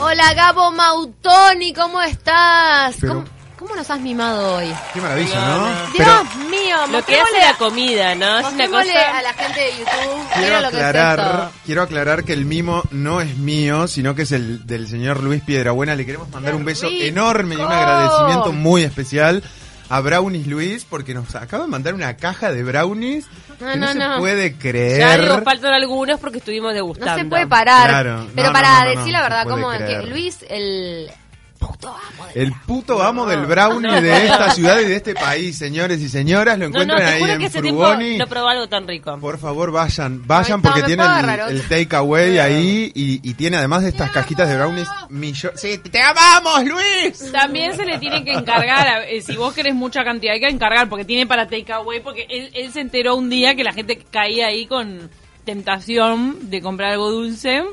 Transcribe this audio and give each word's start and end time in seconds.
Hola 0.00 0.32
Gabo 0.34 0.70
Mautoni, 0.72 1.72
¿cómo 1.72 2.00
estás? 2.02 2.96
Pero- 3.00 3.14
¿Cómo, 3.14 3.24
cómo 3.58 3.74
nos 3.76 3.90
has 3.90 4.00
mimado 4.00 4.56
hoy? 4.56 4.72
Qué 4.94 5.00
maravilla, 5.00 5.40
No. 5.40 5.66
Dios 5.92 6.36
mío, 6.50 6.76
Lo 6.92 7.04
que 7.04 7.20
hace 7.20 7.38
la 7.40 7.54
comida, 7.58 8.14
¿no? 8.14 8.38
Es 8.38 8.46
una 8.52 8.66
cosa... 8.68 9.18
a 9.18 9.22
la 9.22 9.32
gente 9.34 9.60
de 9.60 9.70
YouTube. 9.72 10.28
Quiero 10.34 10.46
Mira 10.46 10.60
lo 10.60 10.70
que 10.70 10.76
es 10.76 10.82
aclarar, 10.84 11.18
esto. 11.18 11.50
quiero 11.66 11.82
aclarar 11.82 12.24
que 12.24 12.32
el 12.32 12.44
mimo 12.44 12.82
no 12.92 13.20
es 13.20 13.36
mío, 13.38 13.88
sino 13.88 14.14
que 14.14 14.22
es 14.22 14.32
el 14.32 14.66
del 14.66 14.88
señor 14.88 15.22
Luis 15.22 15.42
Piedrabuena. 15.42 15.96
Le 15.96 16.06
queremos 16.06 16.28
mandar 16.30 16.52
¡Qué 16.52 16.58
un 16.58 16.64
beso 16.64 16.86
rico! 16.88 17.04
enorme 17.04 17.54
y 17.56 17.58
un 17.58 17.72
agradecimiento 17.72 18.52
muy 18.52 18.84
especial 18.84 19.42
a 19.90 20.00
Brownies 20.00 20.46
Luis 20.46 20.84
porque 20.84 21.14
nos 21.14 21.34
acaba 21.34 21.64
de 21.64 21.70
mandar 21.70 21.94
una 21.94 22.16
caja 22.16 22.52
de 22.52 22.62
brownies 22.62 23.26
No, 23.60 23.72
que 23.72 23.76
no, 23.78 23.86
no, 23.86 23.92
se 23.92 23.98
no. 23.98 24.18
puede 24.18 24.54
creer. 24.54 24.98
Ya 25.00 25.18
digo, 25.18 25.42
faltan 25.42 25.72
algunos 25.72 26.20
porque 26.20 26.38
estuvimos 26.38 26.70
No 26.70 26.74
degustando. 26.74 27.16
se 27.18 27.24
puede 27.24 27.46
parar. 27.46 27.88
Claro, 27.88 28.18
no, 28.24 28.30
Pero 28.34 28.46
no, 28.48 28.52
para 28.52 28.68
no, 28.68 28.84
no, 28.84 28.90
decir 28.90 29.06
no, 29.12 29.18
la 29.18 29.22
verdad, 29.22 29.46
como 29.48 29.70
que. 29.70 30.02
Luis, 30.08 30.38
el 30.48 31.10
puto 31.58 31.88
amo 31.88 32.26
de 32.32 32.42
El 32.42 32.52
puto 32.66 33.02
amo 33.02 33.26
del 33.26 33.44
brownie 33.46 34.00
de 34.00 34.26
esta 34.26 34.50
ciudad 34.50 34.78
y 34.80 34.84
de 34.84 34.96
este 34.96 35.14
país, 35.14 35.58
señores 35.58 36.00
y 36.00 36.08
señoras, 36.08 36.58
lo 36.58 36.68
No, 36.68 36.78
no, 36.78 36.82
encuentran 36.82 37.12
ahí 37.14 37.30
en 37.44 37.50
Frugoni. 37.50 38.16
no 38.18 38.26
probé 38.26 38.50
algo 38.52 38.68
tan 38.68 38.86
rico. 38.86 39.18
Por 39.20 39.38
favor, 39.38 39.70
vayan, 39.72 40.26
vayan 40.26 40.60
Ay, 40.60 40.62
porque 40.62 40.82
tiene 40.84 41.02
el, 41.04 41.56
el 41.56 41.62
takeaway 41.68 42.38
ahí 42.38 42.92
y, 42.94 43.20
y 43.28 43.34
tiene 43.34 43.56
además 43.56 43.82
de 43.82 43.88
estas 43.90 44.10
cajitas 44.10 44.48
de 44.48 44.56
brownies 44.56 44.88
millones. 45.10 45.60
Sí, 45.60 45.78
te 45.78 46.00
amamos, 46.00 46.64
Luis. 46.64 47.32
También 47.32 47.74
se 47.76 47.84
le 47.84 47.98
tiene 47.98 48.24
que 48.24 48.32
encargar, 48.32 48.86
a- 48.88 49.06
eh, 49.08 49.20
si 49.20 49.36
vos 49.36 49.52
querés 49.52 49.74
mucha 49.74 50.04
cantidad, 50.04 50.34
hay 50.34 50.40
que 50.40 50.48
encargar, 50.48 50.88
porque 50.88 51.04
tiene 51.04 51.26
para 51.26 51.48
takeaway, 51.48 52.00
porque 52.02 52.26
él, 52.30 52.50
él 52.54 52.72
se 52.72 52.80
enteró 52.80 53.16
un 53.16 53.28
día 53.30 53.54
que 53.56 53.64
la 53.64 53.72
gente 53.72 53.98
caía 54.10 54.46
ahí 54.46 54.66
con 54.66 55.10
tentación 55.44 56.50
de 56.50 56.60
comprar 56.62 56.92
algo 56.92 57.10
dulce. 57.10 57.64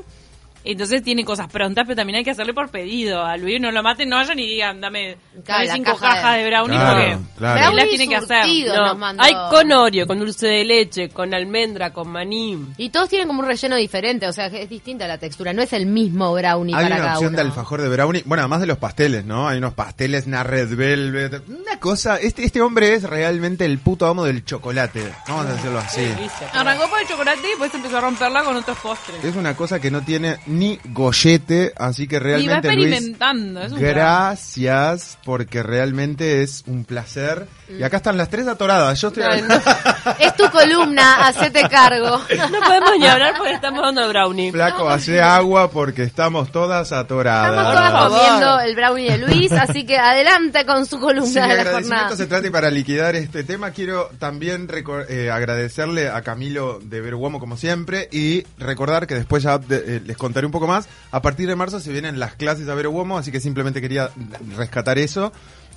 Entonces 0.66 1.02
tiene 1.02 1.24
cosas 1.24 1.48
prontas, 1.48 1.84
pero 1.86 1.96
también 1.96 2.18
hay 2.18 2.24
que 2.24 2.30
hacerle 2.32 2.52
por 2.54 2.68
pedido. 2.70 3.24
A 3.24 3.36
Luis 3.36 3.60
no 3.60 3.70
lo 3.70 3.82
maten, 3.82 4.08
no 4.08 4.16
vayan 4.16 4.38
y 4.38 4.46
digan, 4.46 4.80
dame, 4.80 5.16
Claro, 5.44 5.66
dame 5.66 5.78
cinco 5.78 5.96
caja 5.98 6.14
cajas 6.16 6.36
de 6.36 6.46
brownie 6.48 6.76
Claro, 6.76 6.90
porque 6.94 7.36
claro. 7.38 7.54
él 7.54 7.62
las 7.64 7.72
Brownie 7.74 7.88
tiene 7.96 8.08
que 8.08 8.16
hacer. 8.16 8.46
No, 8.66 9.22
hay 9.22 9.32
con 9.50 9.72
Oreo, 9.72 10.06
con 10.06 10.18
dulce 10.18 10.46
de 10.48 10.64
leche, 10.64 11.08
con 11.10 11.32
almendra, 11.34 11.92
con 11.92 12.08
maní. 12.08 12.58
Y 12.76 12.90
todos 12.90 13.08
tienen 13.08 13.28
como 13.28 13.40
un 13.40 13.46
relleno 13.46 13.76
diferente, 13.76 14.26
o 14.26 14.32
sea, 14.32 14.46
es 14.46 14.68
distinta 14.68 15.06
la 15.06 15.18
textura, 15.18 15.52
no 15.52 15.62
es 15.62 15.72
el 15.72 15.86
mismo 15.86 16.32
brownie 16.34 16.74
Hay 16.74 16.82
para 16.84 16.94
una 16.96 16.96
cada 16.96 17.12
opción 17.14 17.28
uno. 17.34 17.36
de 17.36 17.42
alfajor 17.48 17.82
de 17.82 17.88
brownie. 17.88 18.22
Bueno, 18.26 18.42
además 18.42 18.60
de 18.60 18.66
los 18.66 18.78
pasteles, 18.78 19.24
¿no? 19.24 19.48
Hay 19.48 19.58
unos 19.58 19.74
pasteles, 19.74 20.26
una 20.26 20.42
red 20.42 20.74
velvet. 20.74 21.42
Una 21.48 21.78
cosa, 21.78 22.16
este, 22.16 22.44
este 22.44 22.60
hombre 22.60 22.94
es 22.94 23.02
realmente 23.04 23.64
el 23.64 23.78
puto 23.78 24.06
amo 24.06 24.24
del 24.24 24.44
chocolate. 24.44 25.12
Vamos 25.28 25.46
a 25.46 25.52
decirlo 25.54 25.78
así. 25.78 26.00
Delicia. 26.02 26.48
Arrancó 26.52 26.88
por 26.88 27.00
el 27.00 27.06
chocolate 27.06 27.40
y 27.44 27.48
después 27.50 27.74
empezó 27.74 27.98
a 27.98 28.00
romperla 28.00 28.42
con 28.44 28.56
otros 28.56 28.78
postres. 28.78 29.24
Es 29.24 29.36
una 29.36 29.54
cosa 29.56 29.80
que 29.80 29.90
no 29.90 30.02
tiene 30.02 30.36
ni 30.58 30.78
gollete, 30.86 31.72
así 31.76 32.06
que 32.08 32.16
Y 32.16 32.18
va 32.18 32.24
realmente 32.24 32.72
Luis, 32.74 32.86
experimentando. 32.88 33.62
Es 33.62 33.72
un 33.72 33.78
gracias, 33.80 35.18
porque 35.24 35.62
realmente 35.62 36.42
es 36.42 36.64
un 36.66 36.84
placer. 36.84 37.46
Y 37.68 37.82
acá 37.82 37.96
están 37.98 38.16
las 38.16 38.28
tres 38.30 38.46
atoradas. 38.46 39.00
Yo 39.00 39.08
estoy 39.08 39.24
no. 39.42 39.54
Es 40.20 40.36
tu 40.36 40.48
columna, 40.50 41.26
hacete 41.26 41.68
cargo. 41.68 42.06
No 42.50 42.60
podemos 42.60 42.92
ni 42.98 43.06
hablar 43.06 43.34
porque 43.36 43.54
estamos 43.54 43.82
dando 43.82 44.08
brownie. 44.08 44.52
flaco, 44.52 44.88
hace 44.88 45.20
agua 45.20 45.70
porque 45.70 46.04
estamos 46.04 46.52
todas 46.52 46.92
atoradas. 46.92 47.50
Estamos 47.50 47.74
todas 47.74 48.08
comiendo 48.12 48.60
el 48.60 48.76
brownie 48.76 49.10
de 49.10 49.18
Luis, 49.18 49.52
así 49.52 49.84
que 49.84 49.98
adelante 49.98 50.64
con 50.64 50.86
su 50.86 51.00
columna 51.00 51.24
mi 51.24 51.32
de 51.32 51.40
la 51.40 51.44
agradecimiento 51.62 51.94
jornada. 51.96 52.16
se 52.16 52.26
trata 52.26 52.46
y 52.46 52.50
para 52.50 52.70
liquidar 52.70 53.16
este 53.16 53.42
tema, 53.42 53.72
quiero 53.72 54.10
también 54.18 54.68
eh, 55.08 55.30
agradecerle 55.30 56.08
a 56.08 56.22
Camilo 56.22 56.78
de 56.82 57.00
Veruomo 57.00 57.40
como 57.40 57.56
siempre 57.56 58.08
y 58.12 58.44
recordar 58.58 59.06
que 59.08 59.14
después 59.16 59.42
ya 59.42 59.58
de- 59.58 59.96
eh, 59.96 60.02
les 60.06 60.16
contaré 60.16 60.45
un 60.46 60.52
poco 60.52 60.66
más. 60.66 60.88
A 61.10 61.22
partir 61.22 61.48
de 61.48 61.56
marzo 61.56 61.80
se 61.80 61.92
vienen 61.92 62.18
las 62.18 62.34
clases 62.34 62.68
a 62.68 62.74
Veruomo, 62.74 63.18
así 63.18 63.30
que 63.30 63.40
simplemente 63.40 63.80
quería 63.80 64.10
rescatar 64.56 64.98
eso. 64.98 65.32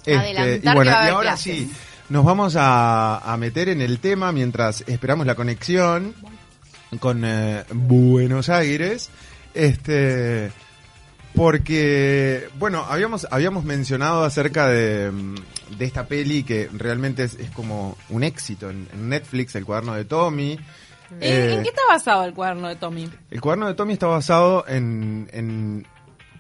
Este, 0.05 0.61
y 0.63 0.73
bueno, 0.73 0.91
y 0.91 1.09
ahora 1.09 1.31
clases. 1.31 1.43
sí, 1.43 1.71
nos 2.09 2.23
vamos 2.23 2.55
a, 2.55 3.17
a 3.17 3.37
meter 3.37 3.69
en 3.69 3.81
el 3.81 3.99
tema 3.99 4.31
mientras 4.31 4.83
esperamos 4.87 5.27
la 5.27 5.35
conexión 5.35 6.15
con 6.99 7.23
eh, 7.25 7.63
Buenos 7.71 8.49
Aires. 8.49 9.09
Este 9.53 10.51
porque, 11.35 12.49
bueno, 12.57 12.85
habíamos, 12.89 13.27
habíamos 13.29 13.63
mencionado 13.63 14.23
acerca 14.23 14.67
de, 14.67 15.11
de 15.77 15.85
esta 15.85 16.07
peli 16.07 16.43
que 16.43 16.69
realmente 16.73 17.23
es, 17.23 17.35
es 17.35 17.51
como 17.51 17.97
un 18.09 18.23
éxito 18.23 18.69
en, 18.69 18.87
en 18.93 19.09
Netflix, 19.09 19.55
el 19.55 19.65
cuaderno 19.65 19.93
de 19.93 20.05
Tommy. 20.05 20.59
¿En, 21.11 21.17
Eh, 21.21 21.53
en 21.55 21.63
qué 21.63 21.69
está 21.69 21.81
basado 21.89 22.23
el 22.25 22.33
cuaderno 22.33 22.67
de 22.67 22.75
Tommy? 22.75 23.09
el 23.31 23.41
cuaderno 23.41 23.67
de 23.67 23.73
Tommy 23.73 23.93
está 23.93 24.07
basado 24.07 24.65
en, 24.67 25.29
en 25.33 25.87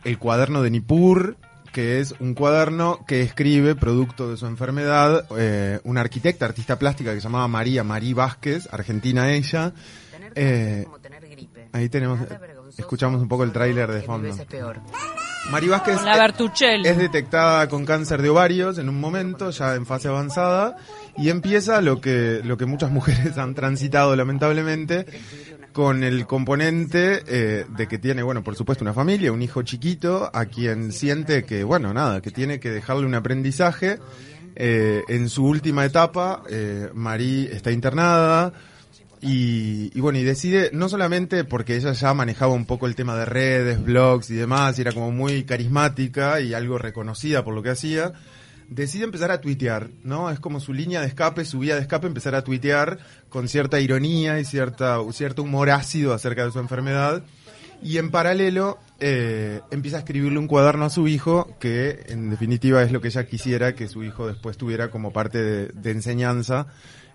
el 0.03 0.17
cuaderno 0.17 0.61
de 0.61 0.69
Nippur, 0.71 1.37
que 1.71 1.99
es 1.99 2.15
un 2.19 2.33
cuaderno 2.33 3.05
que 3.05 3.21
escribe, 3.21 3.75
producto 3.75 4.29
de 4.29 4.37
su 4.37 4.47
enfermedad, 4.47 5.25
eh, 5.37 5.79
una 5.83 6.01
arquitecta, 6.01 6.45
artista 6.45 6.79
plástica 6.79 7.11
que 7.13 7.17
se 7.21 7.23
llamaba 7.27 7.47
María 7.47 7.83
Marí 7.83 8.13
Vázquez, 8.13 8.67
argentina 8.71 9.31
ella. 9.31 9.73
Eh, 10.35 10.85
ahí 11.73 11.89
tenemos, 11.89 12.19
escuchamos 12.77 13.21
un 13.21 13.27
poco 13.27 13.43
el 13.43 13.51
tráiler 13.51 13.91
de 13.91 14.01
fondo. 14.01 14.29
Vázquez 15.51 15.95
Con 15.95 16.05
la 16.05 16.17
Bertuccelli. 16.17 16.87
es 16.87 16.97
detectada 16.97 17.67
con 17.69 17.85
cáncer 17.85 18.21
de 18.21 18.29
ovarios 18.29 18.77
en 18.77 18.89
un 18.89 18.99
momento, 18.99 19.49
ya 19.49 19.75
en 19.75 19.85
fase 19.85 20.07
avanzada, 20.07 20.75
y 21.17 21.29
empieza 21.29 21.81
lo 21.81 22.01
que, 22.01 22.41
lo 22.43 22.57
que 22.57 22.65
muchas 22.65 22.91
mujeres 22.91 23.37
han 23.37 23.55
transitado 23.55 24.15
lamentablemente, 24.15 25.05
con 25.73 26.03
el 26.03 26.25
componente 26.25 27.23
eh, 27.27 27.65
de 27.69 27.87
que 27.87 27.97
tiene, 27.97 28.23
bueno, 28.23 28.43
por 28.43 28.55
supuesto 28.55 28.83
una 28.83 28.93
familia, 28.93 29.31
un 29.31 29.41
hijo 29.41 29.61
chiquito, 29.61 30.29
a 30.33 30.45
quien 30.45 30.91
siente 30.91 31.43
que, 31.43 31.63
bueno, 31.63 31.93
nada, 31.93 32.21
que 32.21 32.31
tiene 32.31 32.59
que 32.59 32.71
dejarle 32.71 33.05
un 33.05 33.15
aprendizaje. 33.15 33.99
Eh, 34.55 35.03
en 35.07 35.29
su 35.29 35.45
última 35.45 35.85
etapa, 35.85 36.43
eh, 36.49 36.89
Marí 36.93 37.47
está 37.51 37.71
internada, 37.71 38.51
y, 39.21 39.91
y 39.93 40.01
bueno, 40.01 40.17
y 40.19 40.23
decide, 40.23 40.69
no 40.73 40.89
solamente 40.89 41.43
porque 41.43 41.75
ella 41.75 41.93
ya 41.93 42.13
manejaba 42.13 42.53
un 42.53 42.65
poco 42.65 42.87
el 42.87 42.95
tema 42.95 43.15
de 43.15 43.25
redes, 43.25 43.83
blogs 43.83 44.29
y 44.29 44.35
demás, 44.35 44.77
y 44.77 44.81
era 44.81 44.91
como 44.91 45.11
muy 45.11 45.43
carismática 45.43 46.39
y 46.39 46.53
algo 46.53 46.77
reconocida 46.77 47.43
por 47.43 47.53
lo 47.53 47.61
que 47.61 47.69
hacía, 47.69 48.13
decide 48.69 49.03
empezar 49.03 49.31
a 49.31 49.41
tuitear, 49.41 49.89
¿no? 50.03 50.29
Es 50.29 50.39
como 50.39 50.59
su 50.59 50.73
línea 50.73 51.01
de 51.01 51.07
escape, 51.07 51.45
su 51.45 51.59
vía 51.59 51.75
de 51.75 51.81
escape, 51.81 52.07
empezar 52.07 52.35
a 52.35 52.43
tuitear 52.43 52.99
con 53.29 53.47
cierta 53.47 53.79
ironía 53.79 54.39
y 54.39 54.45
cierta, 54.45 54.99
cierto 55.11 55.43
humor 55.43 55.69
ácido 55.69 56.13
acerca 56.13 56.45
de 56.45 56.51
su 56.51 56.59
enfermedad. 56.59 57.23
Y 57.81 57.97
en 57.97 58.11
paralelo 58.11 58.77
eh, 58.99 59.61
empieza 59.71 59.97
a 59.97 59.99
escribirle 60.01 60.37
un 60.37 60.47
cuaderno 60.47 60.85
a 60.85 60.89
su 60.89 61.07
hijo, 61.07 61.55
que 61.59 62.05
en 62.09 62.29
definitiva 62.29 62.83
es 62.83 62.91
lo 62.91 63.01
que 63.01 63.07
ella 63.07 63.25
quisiera 63.25 63.73
que 63.73 63.87
su 63.87 64.03
hijo 64.03 64.27
después 64.27 64.57
tuviera 64.57 64.91
como 64.91 65.13
parte 65.13 65.41
de, 65.41 65.67
de 65.67 65.91
enseñanza 65.91 66.67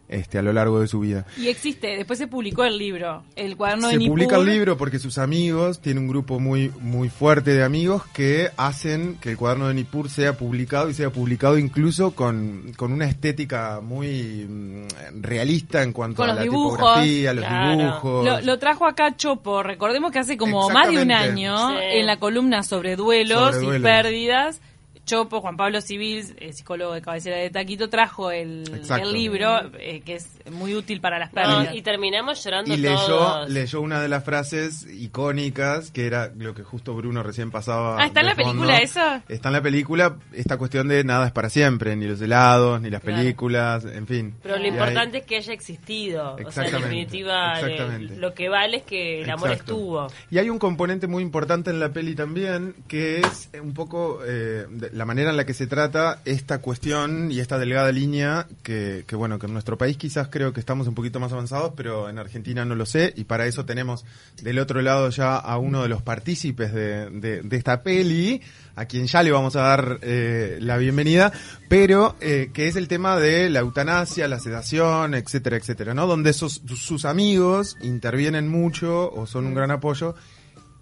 este, 0.09 0.39
a 0.39 0.43
lo 0.43 0.53
largo 0.53 0.81
de 0.81 0.87
su 0.89 1.01
vida. 1.01 1.27
Y 1.39 1.49
existe, 1.49 1.97
después 1.97 2.19
se 2.19 2.27
publicó 2.27 2.65
el 2.65 2.79
libro, 2.79 3.25
el 3.37 3.57
cuaderno 3.57 3.89
de 3.89 3.99
Se 3.99 4.07
publica 4.07 4.37
el 4.37 4.47
libro 4.47 4.77
porque 4.77 4.99
sus 4.99 5.19
amigos, 5.19 5.81
tiene 5.81 6.01
un 6.01 6.09
grupo 6.09 6.39
muy, 6.41 6.71
muy 6.81 7.09
fuerte 7.09 7.53
de 7.55 7.65
amigos 7.65 8.03
que 8.13 8.51
hacen 8.57 9.17
que 9.21 9.31
el 9.31 9.37
cuaderno 9.37 9.69
de 9.69 9.75
Nippur 9.75 10.11
sea 10.11 10.37
publicado 10.37 10.89
y 10.91 10.95
sea 10.95 11.11
publicado 11.11 11.59
incluso 11.59 12.13
con, 12.15 12.73
con 12.77 12.93
una 12.93 13.07
estética 13.07 13.81
muy 13.83 14.47
mm, 14.49 15.23
realista 15.23 15.83
en 15.83 15.93
cuanto 15.93 16.17
Con 16.17 16.27
a 16.27 16.29
los 16.29 16.37
la 16.37 16.43
dibujos, 16.43 16.79
tipografía, 16.79 17.35
los 17.35 17.45
claro. 17.45 17.77
dibujos. 17.79 18.25
Lo, 18.25 18.41
lo 18.43 18.59
trajo 18.59 18.87
acá 18.87 19.17
Chopo, 19.17 19.63
recordemos 19.63 20.11
que 20.13 20.19
hace 20.19 20.37
como 20.37 20.69
más 20.71 20.89
de 20.91 21.03
un 21.03 21.13
año 21.13 21.55
Sí. 21.71 21.77
en 21.99 22.07
la 22.07 22.19
columna 22.19 22.63
sobre 22.63 22.97
duelos 22.97 23.55
Sobre 23.57 23.79
y 23.79 23.83
pérdidas. 23.83 24.61
Chopo, 25.05 25.41
Juan 25.41 25.57
Pablo 25.57 25.81
Civil, 25.81 26.35
eh, 26.39 26.53
psicólogo 26.53 26.93
de 26.95 27.03
cabecera 27.03 27.37
de 27.37 27.51
Taquito, 27.51 27.91
trajo 27.91 28.31
el, 28.31 28.65
libro 29.13 29.71
eh, 29.79 30.01
que 30.05 30.15
es 30.15 30.29
muy 30.51 30.75
útil 30.75 31.01
para 31.01 31.19
las 31.19 31.33
No, 31.33 31.43
pérdidas. 31.43 31.75
y 31.75 31.83
terminamos 31.83 32.43
llorando 32.43 32.73
Y 32.73 32.77
leyó, 32.79 33.07
todos. 33.07 33.51
leyó 33.51 33.81
una 33.81 34.01
de 34.01 34.09
las 34.09 34.25
frases 34.25 34.87
icónicas, 34.91 35.91
que 35.91 36.07
era 36.07 36.33
lo 36.37 36.55
que 36.55 36.63
justo 36.63 36.95
Bruno 36.95 37.23
recién 37.23 37.51
pasaba. 37.51 38.03
Ah, 38.03 38.07
¿está 38.07 38.21
en 38.21 38.27
la 38.27 38.35
película 38.35 38.79
eso? 38.79 39.01
Está 39.29 39.49
en 39.51 39.53
la 39.53 39.63
película 39.63 40.17
esta 40.33 40.57
cuestión 40.57 40.89
de 40.89 41.05
nada 41.05 41.27
es 41.27 41.33
para 41.33 41.51
siempre, 41.51 41.95
ni 41.97 42.07
los 42.07 42.21
helados, 42.21 42.81
ni 42.81 42.91
las 42.91 43.03
Claro. 43.03 43.19
películas, 43.19 43.85
en 43.85 44.07
fin. 44.07 44.35
Pero 44.43 44.57
lo 44.59 44.65
Y 44.65 44.69
importante 44.69 45.19
es 45.19 45.25
que 45.27 45.37
haya 45.37 45.53
existido. 45.53 46.35
O 46.35 46.37
sea, 46.37 46.41
en 46.43 46.47
Exactamente, 46.49 46.89
definitiva, 46.89 47.61
eh, 47.61 47.73
exactamente. 47.73 48.17
lo 48.17 48.35
que 48.35 48.49
vale 48.49 48.77
es 48.79 48.83
que 48.85 49.23
el 49.23 49.31
amor 49.31 49.51
Exacto. 49.51 49.73
estuvo. 49.73 50.07
Y 50.31 50.39
hay 50.39 50.51
un 50.51 50.59
componente 50.59 51.07
muy 51.07 51.23
importante 51.23 51.71
en 51.71 51.79
la 51.81 51.91
peli 51.91 52.15
también, 52.15 52.75
que 52.89 53.21
es 53.21 53.51
un 53.63 53.75
poco 53.75 54.21
eh, 54.27 54.67
de- 54.71 54.91
la 54.95 55.05
manera 55.05 55.31
en 55.31 55.37
la 55.37 55.45
que 55.45 55.55
se 55.55 55.67
trata 55.67 56.21
esta 56.25 56.59
cuestión 56.61 57.33
y 57.33 57.41
esta 57.41 57.59
delgada 57.59 57.91
línea 57.91 58.47
que, 58.63 59.05
que, 59.09 59.17
bueno, 59.17 59.41
que 59.41 59.47
en 59.47 59.53
nuestro 59.53 59.77
país 59.77 59.97
quizás 59.97 60.29
creo 60.31 60.53
que 60.53 60.61
estamos 60.61 60.87
un 60.87 60.95
poquito 60.95 61.19
más 61.19 61.33
avanzados, 61.33 61.73
pero 61.77 62.09
en 62.09 62.19
Argentina 62.19 62.65
no 62.65 62.77
lo 62.77 62.87
sé, 62.87 63.13
y 63.17 63.25
para 63.25 63.47
eso 63.47 63.65
tenemos 63.65 64.05
del 64.41 64.61
otro 64.61 64.81
lado 64.83 65.11
ya 65.11 65.37
a 65.37 65.59
uno 65.59 65.83
de 65.83 65.89
los 65.89 66.01
partícipes 66.03 66.73
de, 66.73 67.11
de- 67.11 67.57
esta 67.57 67.83
peli, 67.83 68.41
a 68.77 68.85
quien 68.87 69.07
ya 69.07 69.23
le 69.23 69.33
vamos 69.33 69.57
a 69.57 69.63
dar 69.63 69.99
eh, 70.03 70.59
la 70.61 70.77
bienvenida, 70.77 71.33
pero 71.69 72.15
eh, 72.21 72.51
que 72.53 72.69
es 72.69 72.77
el 72.77 72.87
tema 72.89 73.17
de 73.19 73.51
la 73.51 73.61
eutanasia, 73.61 74.29
la 74.29 74.39
sedación, 74.39 75.15
etcétera, 75.15 75.57
etcétera, 75.57 75.95
¿no? 75.95 76.07
Donde 76.07 76.33
sus, 76.33 76.63
sus 76.77 77.05
amigos 77.05 77.77
intervienen 77.83 78.49
mucho 78.49 79.11
o 79.13 79.27
son 79.27 79.47
un 79.47 79.55
gran 79.55 79.71
apoyo 79.71 80.15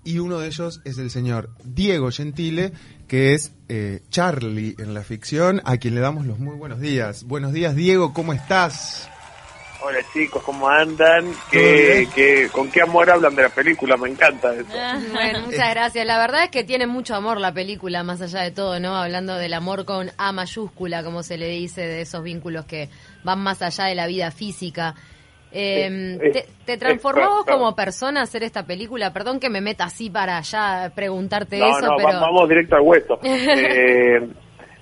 y 0.04 0.19
uno 0.19 0.38
de 0.38 0.49
ellos 0.49 0.81
es 0.84 0.99
el 0.99 1.10
señor 1.10 1.50
Diego 1.64 2.10
Gentile, 2.10 2.72
que 3.08 3.34
es 3.34 3.52
eh, 3.69 4.00
Charlie 4.10 4.75
en 4.78 4.94
la 4.94 5.02
ficción, 5.02 5.60
a 5.64 5.76
quien 5.76 5.94
le 5.94 6.00
damos 6.00 6.26
los 6.26 6.38
muy 6.38 6.56
buenos 6.56 6.81
días. 6.81 7.25
Buenos 7.25 7.52
días, 7.52 7.76
Diego, 7.76 8.12
¿cómo 8.12 8.32
estás? 8.32 9.08
Hola 9.84 9.99
chicos, 10.12 10.43
¿cómo 10.44 10.69
andan? 10.69 11.32
¿Qué, 11.50 12.08
qué, 12.14 12.49
¿Con 12.52 12.70
qué 12.70 12.82
amor 12.82 13.10
hablan 13.10 13.34
de 13.34 13.43
la 13.43 13.49
película? 13.49 13.96
Me 13.96 14.08
encanta 14.08 14.54
eso. 14.54 14.69
Bueno, 15.12 15.40
muchas 15.40 15.70
gracias. 15.70 16.06
La 16.06 16.19
verdad 16.19 16.44
es 16.44 16.50
que 16.50 16.62
tiene 16.62 16.87
mucho 16.87 17.16
amor 17.16 17.40
la 17.40 17.52
película, 17.52 18.04
más 18.04 18.22
allá 18.22 18.43
de 18.43 18.52
todo, 18.52 18.78
¿no? 18.78 18.94
Hablando 18.94 19.34
del 19.34 19.54
amor 19.54 19.84
con 19.84 20.12
A 20.19 20.31
mayúscula, 20.31 21.02
como 21.02 21.25
se 21.25 21.37
le 21.37 21.49
dice, 21.49 21.81
de 21.81 22.02
esos 22.02 22.22
vínculos 22.22 22.64
que 22.64 22.90
van 23.25 23.40
más 23.40 23.60
allá 23.60 23.87
de 23.87 23.96
la 23.96 24.06
vida 24.06 24.31
física. 24.31 24.94
Eh, 25.52 26.19
Eh, 26.20 26.31
¿te, 26.32 26.38
eh, 26.40 26.46
te 26.64 26.76
transformó 26.78 27.28
vos 27.28 27.44
como 27.46 27.75
persona 27.76 28.22
hacer 28.22 28.43
esta 28.43 28.64
película? 28.64 29.12
Perdón 29.12 29.38
que 29.38 29.50
me 29.50 29.60
meta 29.60 29.84
así 29.84 30.08
para 30.10 30.38
allá 30.38 30.90
preguntarte 30.94 31.58
No, 31.58 31.66
eso, 31.78 31.87
no, 31.87 31.96
pero... 31.96 32.08
va- 32.08 32.20
vamos 32.20 32.49
directo 32.49 32.76
al 32.76 32.82
hueso. 32.82 33.19
Eh, 33.25 34.28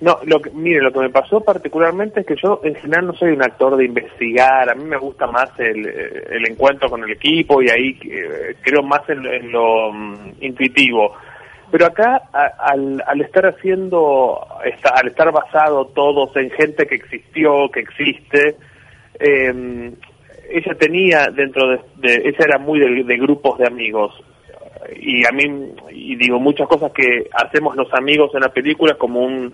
no, 0.01 0.17
lo 0.25 0.39
que, 0.41 0.49
mire, 0.49 0.81
lo 0.81 0.91
que 0.91 0.99
me 0.99 1.09
pasó 1.11 1.41
particularmente 1.41 2.21
es 2.21 2.25
que 2.25 2.35
yo 2.41 2.59
en 2.63 2.73
general 2.73 3.05
no 3.05 3.13
soy 3.13 3.33
un 3.33 3.43
actor 3.43 3.77
de 3.77 3.85
investigar, 3.85 4.67
a 4.71 4.73
mí 4.73 4.83
me 4.83 4.97
gusta 4.97 5.27
más 5.27 5.51
el, 5.59 5.85
eh, 5.85 6.23
el 6.31 6.49
encuentro 6.49 6.89
con 6.89 7.03
el 7.03 7.11
equipo 7.11 7.61
y 7.61 7.69
ahí 7.69 7.99
eh, 8.09 8.55
creo 8.63 8.81
más 8.81 9.07
en, 9.09 9.23
en 9.27 9.51
lo 9.51 9.91
mm, 9.93 10.15
intuitivo. 10.41 11.13
Pero 11.69 11.85
acá, 11.85 12.19
a- 12.33 12.71
al, 12.71 13.03
al 13.05 13.21
estar 13.21 13.45
haciendo, 13.45 14.39
esta- 14.65 14.89
al 14.95 15.07
estar 15.09 15.31
basado 15.31 15.85
todos 15.93 16.35
en 16.35 16.49
gente 16.49 16.87
que 16.87 16.95
existió, 16.95 17.69
que 17.71 17.81
existe, 17.81 18.55
eh, 19.19 19.91
ella 20.53 20.75
tenía 20.77 21.27
dentro 21.33 21.67
de, 21.69 21.79
de- 21.95 22.29
ella 22.29 22.45
era 22.45 22.57
muy 22.59 22.79
de, 22.79 23.17
grupos 23.17 23.57
de 23.59 23.67
amigos. 23.67 24.13
Y 24.99 25.25
a 25.25 25.31
mí 25.31 25.43
y 25.91 26.15
digo 26.15 26.39
muchas 26.39 26.67
cosas 26.67 26.91
que 26.91 27.27
hacemos 27.33 27.75
los 27.75 27.93
amigos 27.93 28.31
en 28.33 28.41
la 28.41 28.49
película 28.49 28.95
como 28.95 29.21
un, 29.21 29.53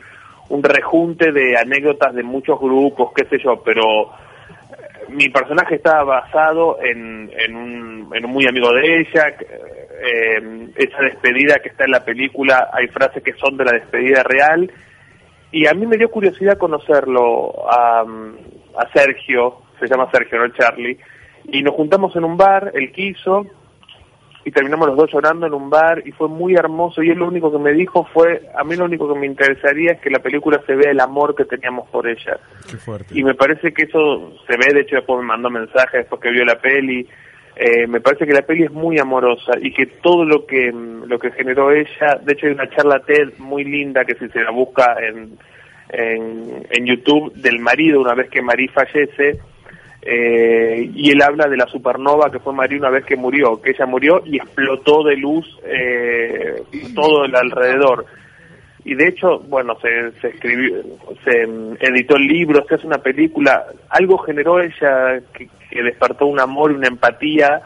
un 0.50 0.64
rejunte 0.64 1.32
de 1.32 1.58
anécdotas 1.58 2.14
de 2.16 2.24
muchos 2.24 2.60
grupos 2.60 3.12
qué 3.14 3.26
sé 3.26 3.38
yo 3.44 3.62
pero 3.64 3.84
eh, 4.06 5.10
mi 5.10 5.28
personaje 5.30 5.76
estaba 5.76 6.04
basado 6.06 6.78
en, 6.82 7.30
en, 7.38 7.56
un, 7.56 8.10
en 8.16 8.26
un 8.26 8.32
muy 8.32 8.48
amigo 8.48 8.72
de 8.72 9.02
ella 9.02 9.36
eh, 10.02 10.70
esa 10.78 11.02
despedida 11.02 11.60
que 11.60 11.70
está 11.70 11.84
en 11.86 11.92
la 11.92 12.06
película 12.06 12.70
hay 12.72 12.88
frases 12.88 13.22
que 13.22 13.34
son 13.34 13.58
de 13.58 13.66
la 13.66 13.74
despedida 13.74 14.24
real. 14.24 14.72
Y 15.52 15.66
a 15.68 15.74
mí 15.74 15.86
me 15.86 15.98
dio 15.98 16.10
curiosidad 16.10 16.58
conocerlo 16.58 17.70
a, 17.70 18.02
a 18.02 18.92
Sergio, 18.94 19.62
se 19.80 19.88
llama 19.88 20.10
Sergio, 20.12 20.40
no 20.40 20.50
Charlie, 20.50 20.98
y 21.46 21.62
nos 21.62 21.76
juntamos 21.76 22.16
en 22.16 22.24
un 22.24 22.38
bar, 22.38 22.72
él 22.74 22.92
quiso, 22.92 23.46
y 24.48 24.52
terminamos 24.52 24.88
los 24.88 24.98
dos 24.98 25.12
llorando 25.12 25.46
en 25.46 25.54
un 25.54 25.70
bar, 25.70 26.04
y 26.06 26.12
fue 26.12 26.30
muy 26.30 26.56
hermoso, 26.56 27.04
y 27.04 27.10
él 27.10 27.20
lo 27.20 27.28
único 27.28 27.52
que 27.52 27.58
me 27.58 27.74
dijo 27.74 28.08
fue, 28.14 28.44
a 28.56 28.64
mí 28.64 28.76
lo 28.76 28.86
único 28.86 29.12
que 29.12 29.20
me 29.20 29.26
interesaría 29.26 29.92
es 29.92 30.00
que 30.00 30.10
la 30.10 30.20
película 30.20 30.62
se 30.66 30.74
vea 30.74 30.92
el 30.92 31.00
amor 31.02 31.36
que 31.36 31.46
teníamos 31.46 31.90
por 31.90 32.08
ella. 32.08 32.40
Qué 32.70 32.78
fuerte. 32.78 33.18
Y 33.18 33.24
me 33.24 33.34
parece 33.34 33.74
que 33.74 33.84
eso 33.84 34.34
se 34.48 34.56
ve, 34.58 34.74
de 34.74 34.82
hecho 34.82 34.96
después 34.96 35.20
me 35.20 35.26
mandó 35.26 35.50
mensajes 35.50 36.00
después 36.00 36.22
que 36.22 36.32
vio 36.32 36.46
la 36.46 36.60
peli. 36.60 37.08
Eh, 37.58 37.88
me 37.88 38.00
parece 38.00 38.28
que 38.28 38.34
la 38.34 38.44
peli 38.44 38.64
es 38.64 38.72
muy 38.72 39.00
amorosa 39.00 39.54
y 39.60 39.74
que 39.74 39.88
todo 39.88 40.24
lo 40.24 40.46
que 40.46 40.72
mm, 40.72 41.06
lo 41.08 41.18
que 41.18 41.32
generó 41.32 41.72
ella, 41.72 42.20
de 42.22 42.34
hecho 42.34 42.46
hay 42.46 42.54
una 42.54 42.70
charla 42.70 43.00
TED 43.00 43.34
muy 43.40 43.64
linda 43.64 44.06
que 44.06 44.14
si 44.14 44.30
se 44.30 44.44
la 44.44 44.52
busca 44.52 44.96
en, 45.02 45.40
en, 45.90 46.68
en 46.70 46.86
YouTube 46.86 47.34
del 47.34 47.58
marido 47.60 48.00
una 48.00 48.14
vez 48.14 48.30
que 48.30 48.44
Marí 48.44 48.68
fallece 48.68 49.40
eh, 50.10 50.90
y 50.96 51.12
él 51.12 51.22
habla 51.22 51.48
de 51.48 51.58
la 51.58 51.68
supernova 51.68 52.32
que 52.32 52.40
fue 52.40 52.54
Marí 52.54 52.78
una 52.78 52.90
vez 52.90 53.04
que 53.06 53.18
murió, 53.18 53.62
que 53.62 53.72
ella 53.72 53.86
murió 53.86 54.22
y 54.26 54.38
explotó 54.38 55.04
de 55.04 55.18
luz 55.18 55.46
eh, 55.66 56.64
todo 56.96 57.26
el 57.26 57.36
alrededor 57.36 58.06
y 58.86 58.96
de 58.96 59.10
hecho, 59.10 59.40
bueno, 59.50 59.76
se, 59.82 60.12
se 60.22 60.30
escribió, 60.30 60.82
se 61.26 61.46
mm, 61.46 61.76
editó 61.82 62.16
el 62.16 62.24
libro, 62.26 62.64
se 62.70 62.76
hace 62.76 62.88
una 62.88 63.00
película, 63.00 63.66
algo 63.90 64.18
generó 64.20 64.62
ella 64.62 65.20
que, 65.34 65.50
que 65.70 65.84
despertó 65.84 66.26
un 66.28 66.40
amor 66.40 66.72
y 66.72 66.76
una 66.76 66.88
empatía 66.88 67.62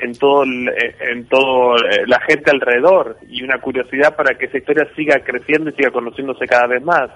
en 0.00 0.14
todo 0.16 0.44
el- 0.44 0.68
eh, 0.68 0.94
en 1.10 1.24
todo 1.26 1.74
eh, 1.76 2.04
la 2.06 2.20
gente 2.20 2.52
alrededor 2.52 3.16
y 3.28 3.42
una 3.42 3.58
curiosidad 3.58 4.14
para 4.14 4.36
que 4.38 4.46
esa 4.46 4.58
historia 4.58 4.86
siga 4.94 5.18
creciendo 5.24 5.70
y 5.70 5.72
siga 5.72 5.90
conociéndose 5.90 6.46
cada 6.46 6.68
vez 6.68 6.84
más. 6.84 7.10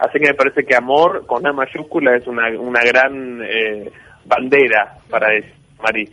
Así 0.00 0.18
que 0.18 0.26
me 0.26 0.34
parece 0.34 0.64
que 0.64 0.74
amor 0.74 1.24
con 1.26 1.46
A 1.46 1.52
mayúscula 1.52 2.16
es 2.16 2.26
una, 2.26 2.48
una 2.58 2.80
gran 2.82 3.40
eh, 3.44 3.88
bandera 4.26 4.98
para 5.10 5.34
eso, 5.34 5.48
Marí. 5.82 6.08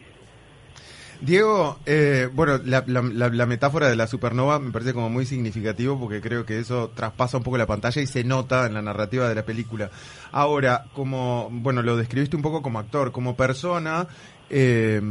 Diego, 1.22 1.80
eh, 1.86 2.28
bueno, 2.34 2.60
la, 2.66 2.84
la- 2.86 3.02
la- 3.02 3.30
la 3.30 3.46
metáfora 3.46 3.88
de 3.88 3.96
la 3.96 4.08
supernova 4.08 4.60
me 4.60 4.72
parece 4.72 4.94
como 4.94 5.10
muy 5.10 5.26
significativo 5.26 5.98
porque 5.98 6.20
creo 6.20 6.46
que 6.46 6.60
eso 6.60 6.92
traspasa 6.94 7.38
un 7.38 7.44
poco 7.44 7.58
la 7.58 7.66
pantalla 7.66 8.02
y 8.02 8.08
se 8.08 8.26
nota 8.26 8.66
en 8.66 8.74
la 8.74 8.82
narrativa 8.82 9.30
de 9.30 9.36
la 9.36 9.44
película. 9.46 9.90
Ahora, 10.34 10.86
como, 10.94 11.48
bueno, 11.50 11.82
lo 11.82 11.96
describiste 11.96 12.36
un 12.36 12.42
poco 12.42 12.62
como 12.62 12.80
actor, 12.80 13.14
como 13.14 13.38
persona, 13.38 14.06
eh, 14.50 15.02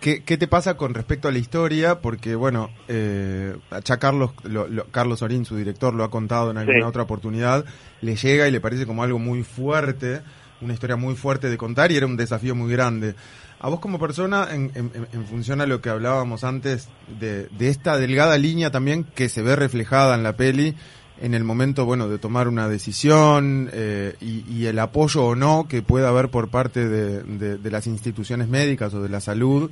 ¿qué, 0.00 0.24
qué 0.24 0.36
te 0.36 0.48
pasa 0.48 0.76
con 0.76 0.94
respecto 0.94 1.28
a 1.28 1.32
la 1.32 1.38
historia? 1.38 2.00
Porque, 2.00 2.34
bueno, 2.34 2.70
eh, 2.88 3.54
ya 3.84 3.98
Carlos, 3.98 4.32
lo- 4.42 4.66
lo- 4.66 4.86
Carlos 4.86 5.22
Orín, 5.22 5.44
su 5.44 5.56
director, 5.56 5.94
lo 5.94 6.02
ha 6.02 6.10
contado 6.10 6.50
en 6.50 6.58
alguna 6.58 6.78
Sí. 6.78 6.82
otra 6.82 7.02
oportunidad, 7.04 7.64
le 8.00 8.16
llega 8.16 8.48
y 8.48 8.50
le 8.50 8.60
parece 8.60 8.84
como 8.84 9.04
algo 9.04 9.20
muy 9.20 9.44
fuerte, 9.44 10.22
una 10.60 10.72
historia 10.74 10.96
muy 10.96 11.14
fuerte 11.14 11.50
de 11.50 11.56
contar 11.58 11.92
y 11.92 11.96
era 11.96 12.06
un 12.06 12.16
desafío 12.16 12.54
muy 12.54 12.70
grande. 12.72 13.14
A 13.58 13.68
vos 13.68 13.80
como 13.80 13.98
persona, 13.98 14.48
en, 14.50 14.70
en- 14.74 14.90
en 15.12 15.26
función 15.26 15.60
a 15.60 15.66
lo 15.66 15.80
que 15.80 15.88
hablábamos 15.90 16.44
antes 16.44 16.88
de, 17.18 17.46
de 17.48 17.68
esta 17.68 17.96
delgada 17.96 18.36
línea 18.38 18.70
también 18.70 19.04
que 19.04 19.28
se 19.28 19.42
ve 19.42 19.56
reflejada 19.56 20.14
en 20.14 20.22
la 20.22 20.36
peli, 20.36 20.74
en 21.20 21.32
el 21.32 21.44
momento, 21.44 21.86
bueno, 21.86 22.08
de 22.08 22.18
tomar 22.18 22.46
una 22.48 22.68
decisión 22.68 23.70
eh, 23.72 24.14
y, 24.20 24.66
el 24.66 24.78
apoyo 24.78 25.24
o 25.24 25.34
no 25.34 25.66
que 25.66 25.80
pueda 25.80 26.08
haber 26.10 26.28
por 26.28 26.48
parte 26.50 26.86
de, 26.86 27.70
las 27.70 27.86
instituciones 27.86 28.48
médicas 28.48 28.92
o 28.92 29.02
de 29.02 29.08
la 29.08 29.20
salud, 29.20 29.70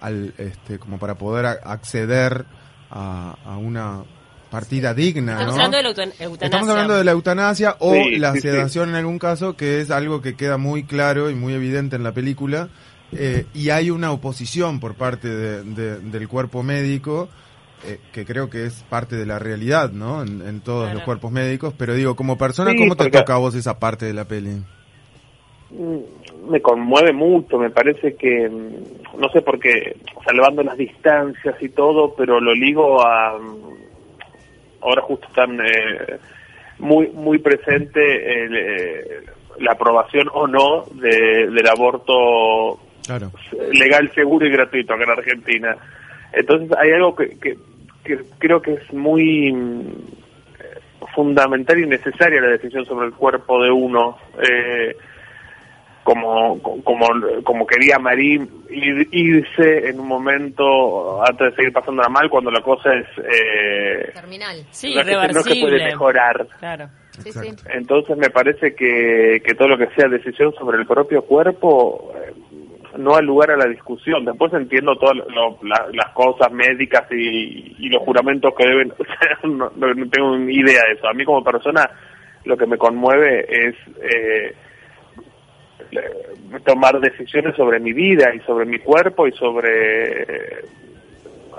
al, 0.00 0.34
este, 0.36 0.78
como 0.78 0.98
para 0.98 1.14
poder 1.16 1.46
acceder 1.46 2.44
a 2.90 3.56
una 3.58 4.02
partida 4.52 4.92
digna, 4.94 5.32
Estamos 5.32 5.56
¿no? 5.56 5.62
hablando 5.64 5.76
de 5.78 5.82
la 5.82 5.88
eutan- 5.88 6.12
eutanasia. 6.20 6.44
Estamos 6.46 6.68
hablando 6.68 6.94
de 6.94 7.04
la 7.04 7.10
eutanasia 7.12 7.76
o 7.80 7.94
Sí, 7.94 8.16
la 8.18 8.32
sí, 8.34 8.40
sí. 8.42 8.48
sedación 8.48 8.90
en 8.90 8.94
algún 8.96 9.18
caso, 9.18 9.56
que 9.56 9.80
es 9.80 9.90
algo 9.90 10.20
que 10.20 10.36
queda 10.36 10.58
muy 10.58 10.84
claro 10.84 11.30
y 11.30 11.34
muy 11.34 11.54
evidente 11.54 11.96
en 11.96 12.04
la 12.04 12.12
película. 12.12 12.68
eh, 13.14 13.44
y 13.52 13.68
hay 13.68 13.90
una 13.90 14.10
oposición 14.10 14.80
por 14.80 14.94
parte 14.94 15.28
de- 15.28 15.64
de- 15.64 15.98
del 16.00 16.28
cuerpo 16.28 16.62
médico, 16.62 17.28
eh, 17.86 17.98
que 18.10 18.24
creo 18.24 18.48
que 18.48 18.64
es 18.64 18.84
parte 18.88 19.16
de 19.16 19.26
la 19.26 19.38
realidad, 19.38 19.90
¿no? 19.92 20.22
En, 20.22 20.40
en 20.40 20.60
todos 20.62 20.84
Claro. 20.84 20.94
los 20.94 21.04
cuerpos 21.04 21.30
médicos. 21.30 21.74
Pero 21.76 21.92
digo, 21.94 22.16
como 22.16 22.38
persona, 22.38 22.70
Sí, 22.70 22.78
¿cómo 22.78 22.96
te 22.96 23.10
toca 23.10 23.34
a 23.34 23.36
vos 23.36 23.54
esa 23.54 23.78
parte 23.78 24.06
de 24.06 24.14
la 24.14 24.24
peli? 24.24 24.62
Mm, 25.70 26.50
me 26.50 26.62
conmueve 26.62 27.12
mucho, 27.12 27.58
me 27.58 27.68
parece 27.68 28.14
que, 28.16 28.48
mm, 28.48 29.20
no 29.20 29.28
sé 29.30 29.42
por 29.42 29.58
qué, 29.60 29.96
salvando 30.24 30.62
las 30.62 30.78
distancias 30.78 31.54
y 31.60 31.68
todo, 31.68 32.14
pero 32.14 32.40
lo 32.40 32.54
ligo 32.54 33.06
a, 33.06 33.38
mm, 33.38 33.91
ahora 34.82 35.02
justo 35.02 35.26
están 35.28 35.58
eh, 35.60 36.18
muy 36.78 37.08
muy 37.08 37.38
presente 37.38 38.00
el, 38.44 38.56
eh, 38.56 39.04
la 39.60 39.72
aprobación 39.72 40.28
o 40.32 40.46
no 40.46 40.84
de, 40.94 41.48
del 41.50 41.68
aborto 41.68 42.78
Claro. 43.06 43.32
legal, 43.72 44.10
seguro 44.14 44.46
y 44.46 44.50
gratuito 44.52 44.94
acá 44.94 45.02
en 45.04 45.10
Argentina. 45.10 45.76
Entonces 46.32 46.70
hay 46.78 46.92
algo 46.92 47.16
que, 47.16 47.36
que, 47.38 47.56
que 48.04 48.20
creo 48.38 48.62
que 48.62 48.74
es 48.74 48.92
muy 48.92 49.52
mm, 49.52 49.82
fundamental 51.14 51.78
y 51.78 51.86
necesaria 51.86 52.40
la 52.40 52.48
decisión 52.48 52.84
sobre 52.84 53.06
el 53.06 53.12
cuerpo 53.12 53.62
de 53.62 53.70
uno. 53.70 54.18
Eh, 54.40 54.96
como, 56.04 56.60
como, 56.82 57.06
como 57.44 57.66
quería 57.66 57.98
Marín 57.98 58.48
ir- 58.68 59.08
irse 59.12 59.88
en 59.88 60.00
un 60.00 60.08
momento 60.08 61.22
antes 61.24 61.50
de 61.50 61.56
seguir 61.56 61.72
pasándola 61.72 62.08
mal 62.08 62.28
cuando 62.28 62.50
la 62.50 62.60
cosa 62.60 62.92
es 62.94 63.06
eh, 63.18 64.10
Terminal. 64.14 64.64
Sí, 64.70 64.94
no, 64.94 65.02
se- 65.04 65.32
no 65.32 65.42
que 65.44 65.60
puede 65.60 65.84
mejorar 65.84 66.46
Claro. 66.58 66.88
Sí, 67.10 67.30
sí. 67.30 67.38
Exacto. 67.48 67.70
entonces 67.74 68.16
me 68.16 68.30
parece 68.30 68.74
que, 68.74 69.42
que 69.44 69.54
todo 69.54 69.68
lo 69.68 69.78
que 69.78 69.88
sea 69.94 70.08
decisión 70.08 70.52
sobre 70.54 70.78
el 70.78 70.86
propio 70.86 71.22
cuerpo 71.22 72.10
eh, 72.16 72.32
no 72.98 73.12
da 73.14 73.20
lugar 73.20 73.50
a 73.50 73.56
la 73.56 73.66
discusión. 73.66 74.24
Después 74.24 74.52
entiendo 74.54 74.96
todas 74.96 75.16
lo- 75.16 75.58
la- 75.62 75.88
las 75.92 76.12
cosas 76.14 76.50
médicas 76.52 77.04
y, 77.10 77.74
y 77.78 77.88
los 77.90 78.02
juramentos 78.02 78.52
que 78.56 78.66
deben... 78.66 78.92
o 78.98 79.04
sea, 79.04 79.38
no, 79.48 79.70
tengo 80.10 80.36
ni 80.38 80.54
idea 80.54 80.82
de 80.88 80.94
eso. 80.94 81.06
A 81.08 81.12
mí 81.14 81.24
como 81.24 81.42
persona 81.44 81.88
lo 82.44 82.56
que 82.56 82.66
me 82.66 82.76
conmueve 82.76 83.46
es 83.68 83.74
eh, 84.02 84.54
tomar 86.64 87.00
decisiones 87.00 87.56
sobre 87.56 87.80
mi 87.80 87.92
vida 87.92 88.34
y 88.34 88.40
sobre 88.40 88.66
mi 88.66 88.78
cuerpo 88.78 89.26
y 89.26 89.32
sobre... 89.32 90.22
eh, 90.22 90.64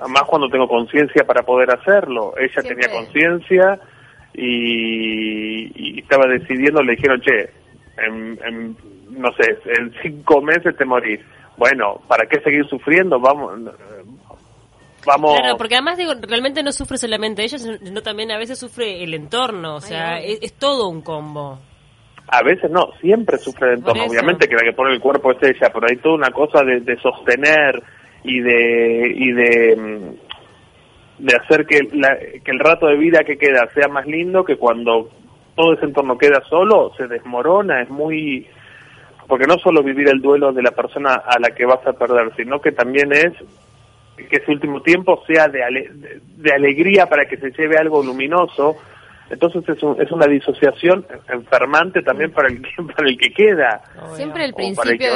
más 0.08 0.24
cuando 0.24 0.48
tengo 0.48 0.68
conciencia 0.68 1.24
para 1.24 1.42
poder 1.42 1.70
hacerlo. 1.70 2.34
Ella 2.36 2.60
Siempre. 2.60 2.74
tenía 2.74 3.00
conciencia 3.00 3.80
y, 4.34 5.70
y 5.74 6.00
estaba 6.00 6.26
decidiendo, 6.26 6.82
le 6.82 6.96
dijeron, 6.96 7.20
che, 7.20 7.48
en, 8.04 8.38
en, 8.44 8.76
no 9.10 9.32
sé, 9.34 9.56
en 9.78 9.92
cinco 10.02 10.42
meses 10.42 10.76
te 10.76 10.84
morís. 10.84 11.20
Bueno, 11.56 12.00
¿para 12.08 12.26
qué 12.26 12.40
seguir 12.40 12.66
sufriendo? 12.68 13.20
Vamos, 13.20 13.52
vamos... 15.06 15.38
Claro, 15.38 15.56
porque 15.56 15.76
además 15.76 15.96
digo, 15.96 16.12
realmente 16.20 16.64
no 16.64 16.72
sufre 16.72 16.98
solamente 16.98 17.44
ella, 17.44 17.58
sino 17.58 18.02
también 18.02 18.32
a 18.32 18.38
veces 18.38 18.58
sufre 18.58 19.04
el 19.04 19.14
entorno, 19.14 19.76
o 19.76 19.80
sea, 19.80 20.14
Ay, 20.16 20.32
es, 20.32 20.38
es 20.42 20.52
todo 20.54 20.88
un 20.88 21.02
combo. 21.02 21.60
A 22.28 22.42
veces 22.42 22.70
no, 22.70 22.90
siempre 23.00 23.38
sufre 23.38 23.68
el 23.72 23.78
entorno. 23.78 24.02
Obviamente 24.10 24.48
que 24.48 24.54
la 24.56 24.62
que 24.62 24.72
pone 24.72 24.92
el 24.94 25.00
cuerpo 25.00 25.32
es 25.32 25.42
ella, 25.42 25.70
pero 25.72 25.86
hay 25.88 25.96
toda 25.96 26.14
una 26.16 26.30
cosa 26.30 26.62
de, 26.64 26.80
de 26.80 26.96
sostener 26.98 27.82
y 28.24 28.40
de 28.40 29.12
y 29.14 29.32
de, 29.32 29.76
mm, 29.76 31.24
de 31.26 31.36
hacer 31.36 31.66
que, 31.66 31.80
la- 31.92 32.16
que 32.42 32.50
el 32.50 32.58
rato 32.58 32.86
de 32.86 32.96
vida 32.96 33.20
que 33.24 33.36
queda 33.36 33.68
sea 33.74 33.88
más 33.88 34.06
lindo 34.06 34.44
que 34.44 34.56
cuando 34.56 35.10
todo 35.54 35.74
ese 35.74 35.84
entorno 35.84 36.18
queda 36.18 36.42
solo, 36.48 36.92
se 36.96 37.06
desmorona, 37.06 37.82
es 37.82 37.90
muy... 37.90 38.46
Porque 39.28 39.46
no 39.46 39.56
solo 39.58 39.82
vivir 39.82 40.08
el 40.08 40.20
duelo 40.20 40.52
de 40.52 40.62
la 40.62 40.72
persona 40.72 41.14
a 41.14 41.38
la 41.38 41.50
que 41.54 41.64
vas 41.64 41.86
a 41.86 41.92
perder, 41.92 42.32
sino 42.36 42.60
que 42.60 42.72
también 42.72 43.12
es 43.12 43.32
que 44.28 44.36
ese 44.36 44.50
último 44.52 44.80
tiempo 44.82 45.22
sea 45.26 45.48
de, 45.48 45.62
ale- 45.62 45.88
de, 45.92 46.20
de 46.38 46.52
alegría 46.52 47.06
para 47.06 47.24
que 47.26 47.36
se 47.36 47.50
lleve 47.52 47.76
algo 47.78 48.02
luminoso. 48.02 48.76
Entonces 49.30 49.62
es, 49.68 49.82
un- 49.82 50.00
es 50.00 50.10
una 50.12 50.26
disociación 50.26 51.06
enfermante 51.32 52.02
también 52.02 52.30
para 52.32 52.48
el, 52.48 52.60
que- 52.62 52.82
para 52.96 53.08
el 53.08 53.16
que 53.16 53.30
queda. 53.32 53.82
Siempre 54.16 54.44
el 54.44 54.52
principio 54.54 55.08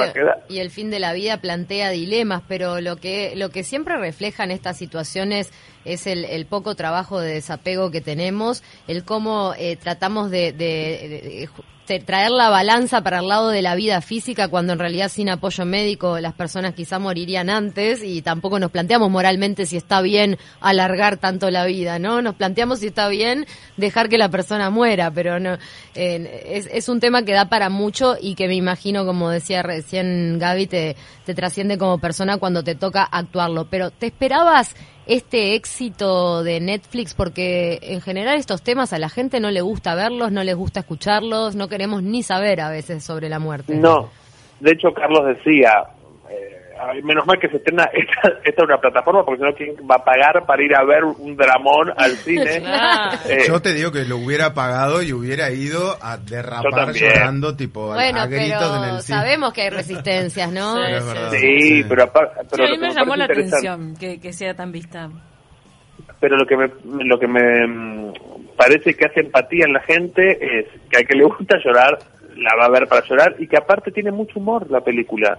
y 0.48 0.58
el 0.60 0.70
fin 0.70 0.90
de 0.90 0.98
la 0.98 1.12
vida 1.12 1.36
plantea 1.40 1.90
dilemas, 1.90 2.42
pero 2.48 2.80
lo 2.80 2.96
que 2.96 3.34
lo 3.36 3.50
que 3.50 3.62
siempre 3.64 3.96
reflejan 3.96 4.50
estas 4.50 4.76
situaciones 4.78 5.52
es 5.84 6.06
el, 6.06 6.24
el 6.24 6.46
poco 6.46 6.74
trabajo 6.74 7.20
de 7.20 7.34
desapego 7.34 7.90
que 7.90 8.00
tenemos, 8.00 8.62
el 8.88 9.04
cómo 9.04 9.52
eh, 9.58 9.76
tratamos 9.76 10.30
de, 10.30 10.52
de- 10.52 11.08
de 11.08 11.48
traer 11.98 12.30
la 12.30 12.50
balanza 12.50 13.02
para 13.02 13.20
el 13.20 13.28
lado 13.28 13.48
de 13.48 13.62
la 13.62 13.74
vida 13.74 14.02
física 14.02 14.48
cuando 14.48 14.74
en 14.74 14.78
realidad 14.78 15.08
sin 15.08 15.30
apoyo 15.30 15.64
médico 15.64 16.20
las 16.20 16.34
personas 16.34 16.74
quizá 16.74 16.98
morirían 16.98 17.48
antes 17.48 18.02
y 18.04 18.20
tampoco 18.20 18.58
nos 18.58 18.70
planteamos 18.70 19.10
moralmente 19.10 19.64
si 19.64 19.78
está 19.78 20.02
bien 20.02 20.36
alargar 20.60 21.16
tanto 21.16 21.50
la 21.50 21.64
vida, 21.64 21.98
¿no? 21.98 22.20
Nos 22.20 22.34
planteamos 22.34 22.80
si 22.80 22.88
está 22.88 23.08
bien 23.08 23.46
dejar 23.78 24.10
que 24.10 24.18
la 24.18 24.28
persona 24.28 24.68
muera, 24.68 25.10
pero 25.10 25.40
no 25.40 25.56
es, 25.94 26.88
un 26.88 27.00
tema 27.00 27.22
que 27.22 27.32
da 27.32 27.48
para 27.48 27.70
mucho 27.70 28.16
y 28.20 28.34
que 28.34 28.48
me 28.48 28.54
imagino, 28.54 29.06
como 29.06 29.30
decía 29.30 29.62
recién 29.62 30.38
Gaby, 30.38 30.66
te 30.66 30.96
trasciende 31.34 31.78
como 31.78 31.98
persona 31.98 32.38
cuando 32.38 32.62
te 32.62 32.74
toca 32.74 33.02
actuarlo. 33.02 33.68
Pero 33.70 33.90
¿te 33.90 34.06
esperabas 34.06 34.74
este 35.08 35.54
éxito 35.54 36.44
de 36.44 36.60
Netflix? 36.60 37.14
Porque 37.14 37.78
en 37.82 38.00
general 38.00 38.36
estos 38.36 38.62
temas 38.62 38.92
a 38.92 38.98
la 38.98 39.08
gente 39.08 39.40
no 39.40 39.50
le 39.50 39.60
gusta 39.60 39.94
verlos, 39.94 40.30
no 40.30 40.44
les 40.44 40.54
gusta 40.54 40.80
escucharlos, 40.80 41.56
no 41.56 41.68
queremos 41.68 42.02
ni 42.02 42.22
saber 42.22 42.60
a 42.60 42.70
veces 42.70 43.02
sobre 43.02 43.28
la 43.28 43.38
muerte. 43.38 43.74
No, 43.74 44.10
de 44.60 44.72
hecho 44.72 44.94
Carlos 44.94 45.26
decía, 45.26 45.88
ay, 46.80 47.02
menos 47.02 47.26
mal 47.26 47.38
que 47.38 47.48
se 47.48 47.56
estrena 47.58 47.84
esta, 47.92 48.28
esta 48.44 48.62
es 48.62 48.68
una 48.68 48.78
plataforma, 48.78 49.24
porque 49.24 49.38
si 49.40 49.44
no, 49.44 49.54
¿quién 49.54 49.88
va 49.90 49.96
a 49.96 50.04
pagar 50.04 50.44
para 50.46 50.62
ir 50.62 50.74
a 50.74 50.84
ver 50.84 51.04
un 51.04 51.36
dramón 51.36 51.92
al 51.96 52.10
cine? 52.24 52.60
Claro. 52.60 53.18
Eh, 53.28 53.44
Yo 53.46 53.60
te 53.60 53.72
digo 53.74 53.90
que 53.92 54.04
lo 54.04 54.16
hubiera 54.18 54.54
pagado 54.54 55.02
y 55.02 55.12
hubiera 55.12 55.50
ido 55.50 55.96
a 56.02 56.16
derrapar 56.18 56.92
llorando 56.92 57.56
tipo 57.56 57.92
a- 57.92 57.94
Bueno, 57.96 58.20
a 58.20 58.26
gritos 58.26 58.76
en 58.76 58.82
pero 58.82 58.96
el 58.96 59.02
cine. 59.02 59.18
sabemos 59.18 59.52
que 59.52 59.62
hay 59.62 59.70
resistencias, 59.70 60.52
¿no? 60.52 60.74
Sí, 60.86 60.92
Es 60.92 61.06
verdad. 61.06 61.30
sí, 61.30 61.58
Sí. 61.60 61.84
pero, 61.88 62.12
pero 62.50 62.64
a 62.64 62.70
mí 62.70 62.78
me 62.78 62.90
llamó 62.94 63.16
la 63.16 63.24
atención 63.24 63.94
que, 63.96 64.20
que 64.20 64.32
sea 64.32 64.54
tan 64.54 64.72
vista. 64.72 65.08
pero 66.20 66.36
lo 66.36 66.46
que 66.46 66.56
me 66.56 66.68
lo 67.04 67.18
que 67.18 67.26
me 67.28 67.66
mm, 67.66 68.12
parece 68.56 68.94
que 68.94 69.06
hace 69.06 69.20
empatía 69.20 69.64
en 69.66 69.72
la 69.72 69.80
gente 69.80 70.38
es 70.60 70.66
que 70.90 70.98
al 70.98 71.06
que 71.06 71.14
le 71.16 71.24
gusta 71.24 71.58
llorar 71.64 71.98
la 72.36 72.54
va 72.56 72.66
a 72.66 72.70
ver 72.70 72.86
para 72.88 73.04
llorar 73.06 73.34
y 73.38 73.46
que 73.48 73.56
aparte 73.56 73.90
tiene 73.90 74.10
mucho 74.12 74.38
humor 74.38 74.70
la 74.70 74.80
película 74.80 75.38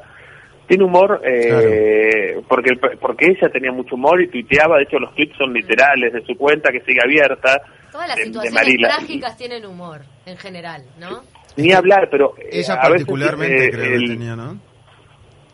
tiene 0.69 0.85
humor 0.85 1.19
eh, 1.25 2.39
porque 2.47 2.69
el- 2.69 2.79
porque 2.99 3.25
ella 3.25 3.49
tenía 3.51 3.71
mucho 3.73 3.95
humor 3.95 4.21
y 4.21 4.29
tuiteaba 4.29 4.77
de 4.77 4.83
hecho 4.83 4.99
los 4.99 5.13
tweets 5.15 5.35
son 5.37 5.51
literales 5.51 6.13
de 6.13 6.21
su 6.25 6.35
cuenta 6.37 6.71
que 6.71 6.79
sigue 6.81 6.99
abierta 7.03 7.59
Todas 7.91 8.07
las 8.07 8.15
de- 8.17 8.21
de 8.21 8.27
situaciones 8.27 8.53
Marila. 8.63 8.87
trágicas 8.87 9.35
tienen 9.37 9.65
humor, 9.65 10.01
en 10.25 10.37
general, 10.37 10.83
¿no? 10.99 11.23
ni 11.57 11.73
hablar 11.73 12.07
pero 12.09 12.35
eh, 12.37 12.49
Ella 12.53 12.73
a 12.75 12.89
veces, 12.89 12.89
particularmente 13.05 13.65
eh, 13.65 13.71
creo 13.71 13.93
el- 13.95 14.01
que 14.01 14.07
tenía, 14.13 14.35
¿no? 14.37 14.57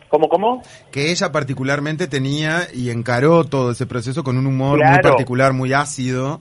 ¿cómo 0.08 0.28
cómo? 0.28 0.62
Que 0.92 1.10
ella 1.10 1.32
particularmente 1.32 2.06
tenía 2.06 2.68
y 2.72 2.90
encaró 2.90 3.44
todo 3.44 3.72
ese 3.72 3.86
proceso 3.86 4.22
con 4.22 4.38
un 4.38 4.46
humor 4.46 4.78
muy 4.78 4.86
Claro. 4.86 5.02
particular, 5.10 5.52
muy 5.52 5.72
ácido, 5.72 6.40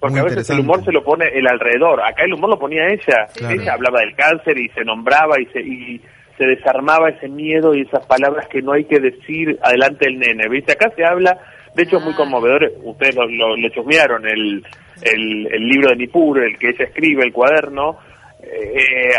Porque 0.00 0.12
muy 0.12 0.20
a 0.20 0.24
veces 0.24 0.50
el 0.50 0.60
humor 0.60 0.82
se 0.84 0.92
lo 0.92 1.04
pone 1.04 1.26
el 1.32 1.46
alrededor. 1.46 2.00
Acá 2.02 2.24
el 2.24 2.32
humor 2.32 2.50
lo 2.50 2.58
ponía 2.58 2.86
ella. 2.88 3.26
Claro. 3.36 3.60
Ella 3.60 3.74
hablaba 3.74 4.00
del 4.00 4.14
cáncer 4.16 4.56
y 4.58 4.68
se 4.70 4.82
nombraba 4.84 5.38
y 5.40 5.46
se, 5.52 5.60
y 5.60 6.00
se 6.42 6.48
desarmaba 6.56 7.10
ese 7.10 7.28
miedo 7.28 7.74
y 7.74 7.82
esas 7.82 8.04
palabras 8.06 8.48
que 8.48 8.60
no 8.62 8.72
hay 8.72 8.84
que 8.84 8.98
decir 8.98 9.58
adelante 9.62 10.06
del 10.06 10.18
nene. 10.18 10.48
¿Viste? 10.48 10.72
Acá 10.72 10.90
se 10.96 11.04
habla, 11.04 11.38
de 11.74 11.82
hecho 11.84 11.98
es 11.98 12.04
muy 12.04 12.14
Ah. 12.14 12.16
conmovedor. 12.16 12.72
Ustedes 12.82 13.14
lo, 13.14 13.56
lo, 13.56 13.68
chusmearon, 13.68 14.26
el, 14.26 14.64
el, 15.02 15.46
el 15.52 15.68
libro 15.68 15.90
de 15.90 15.96
Nippur, 15.96 16.42
el 16.42 16.58
que 16.58 16.70
ella 16.70 16.84
escribe, 16.86 17.22
el 17.24 17.32
cuaderno. 17.32 17.98
eh, 18.42 19.14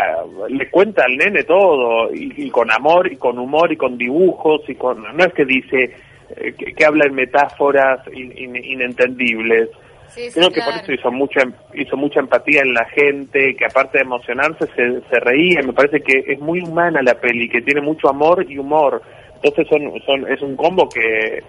le 0.50 0.68
cuenta 0.70 1.04
al 1.04 1.16
nene 1.16 1.44
todo 1.44 2.12
y, 2.14 2.46
y 2.46 2.50
con 2.50 2.70
amor 2.70 3.10
y 3.10 3.16
con 3.16 3.38
humor 3.38 3.72
y 3.72 3.76
con 3.76 3.96
dibujos 3.96 4.60
y 4.68 4.74
con 4.74 5.02
no 5.02 5.24
es 5.24 5.32
que 5.32 5.46
dice 5.46 5.96
eh, 6.36 6.52
que, 6.58 6.74
que 6.74 6.84
habla 6.84 7.06
en 7.06 7.14
metáforas 7.14 8.00
in- 8.12 8.34
in- 8.36 8.54
inentendibles 8.64 9.70
Sí, 10.14 10.30
sí, 10.30 10.34
Creo 10.38 10.48
que 10.48 10.60
claro. 10.60 10.72
por 10.72 10.82
eso 10.82 10.92
hizo 10.92 11.10
mucha 11.10 11.40
hizo 11.74 11.96
mucha 11.96 12.20
empatía 12.20 12.60
en 12.62 12.72
la 12.72 12.84
gente, 12.86 13.56
que 13.56 13.64
aparte 13.64 13.98
de 13.98 14.04
emocionarse 14.04 14.66
se, 14.76 15.00
se 15.08 15.20
reía. 15.20 15.60
Me 15.62 15.72
parece 15.72 16.00
que 16.00 16.24
es 16.32 16.38
muy 16.38 16.60
humana 16.60 17.02
la 17.02 17.14
peli, 17.14 17.48
que 17.48 17.62
tiene 17.62 17.80
mucho 17.80 18.08
amor 18.08 18.46
y 18.48 18.58
humor. 18.58 19.02
Entonces 19.34 19.66
son, 19.68 20.00
son 20.06 20.32
es 20.32 20.40
un 20.40 20.56
combo 20.56 20.88
que, 20.88 21.42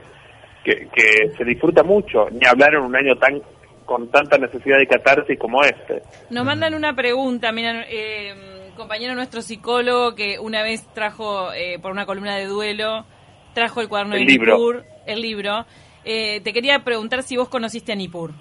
que, 0.63 0.87
que 0.93 1.31
se 1.37 1.43
disfruta 1.45 1.83
mucho. 1.83 2.27
Ni 2.31 2.45
hablar 2.47 2.73
en 2.73 2.81
un 2.81 2.95
año 2.95 3.15
tan 3.17 3.41
con 3.85 4.09
tanta 4.09 4.37
necesidad 4.37 4.77
de 4.79 4.87
catarsis 4.87 5.37
como 5.37 5.61
este. 5.63 6.01
Nos 6.31 6.43
mandan 6.43 6.73
una 6.73 6.95
pregunta, 6.95 7.51
mira, 7.51 7.85
eh, 7.87 8.33
compañero 8.75 9.15
nuestro 9.15 9.41
psicólogo 9.41 10.15
que 10.15 10.39
una 10.39 10.63
vez 10.63 10.85
trajo 10.93 11.53
eh, 11.53 11.79
por 11.79 11.91
una 11.91 12.05
columna 12.05 12.35
de 12.35 12.45
duelo, 12.45 13.05
trajo 13.53 13.81
el 13.81 13.87
cuaderno 13.87 14.15
El 14.15 14.25
de 14.25 14.31
libro. 14.31 14.57
Nippur, 14.57 14.85
el 15.05 15.21
libro. 15.21 15.65
Eh, 16.03 16.41
te 16.41 16.53
quería 16.53 16.83
preguntar 16.83 17.23
si 17.23 17.37
vos 17.37 17.49
conociste 17.49 17.91
a 17.91 17.95
Nippur. 17.95 18.31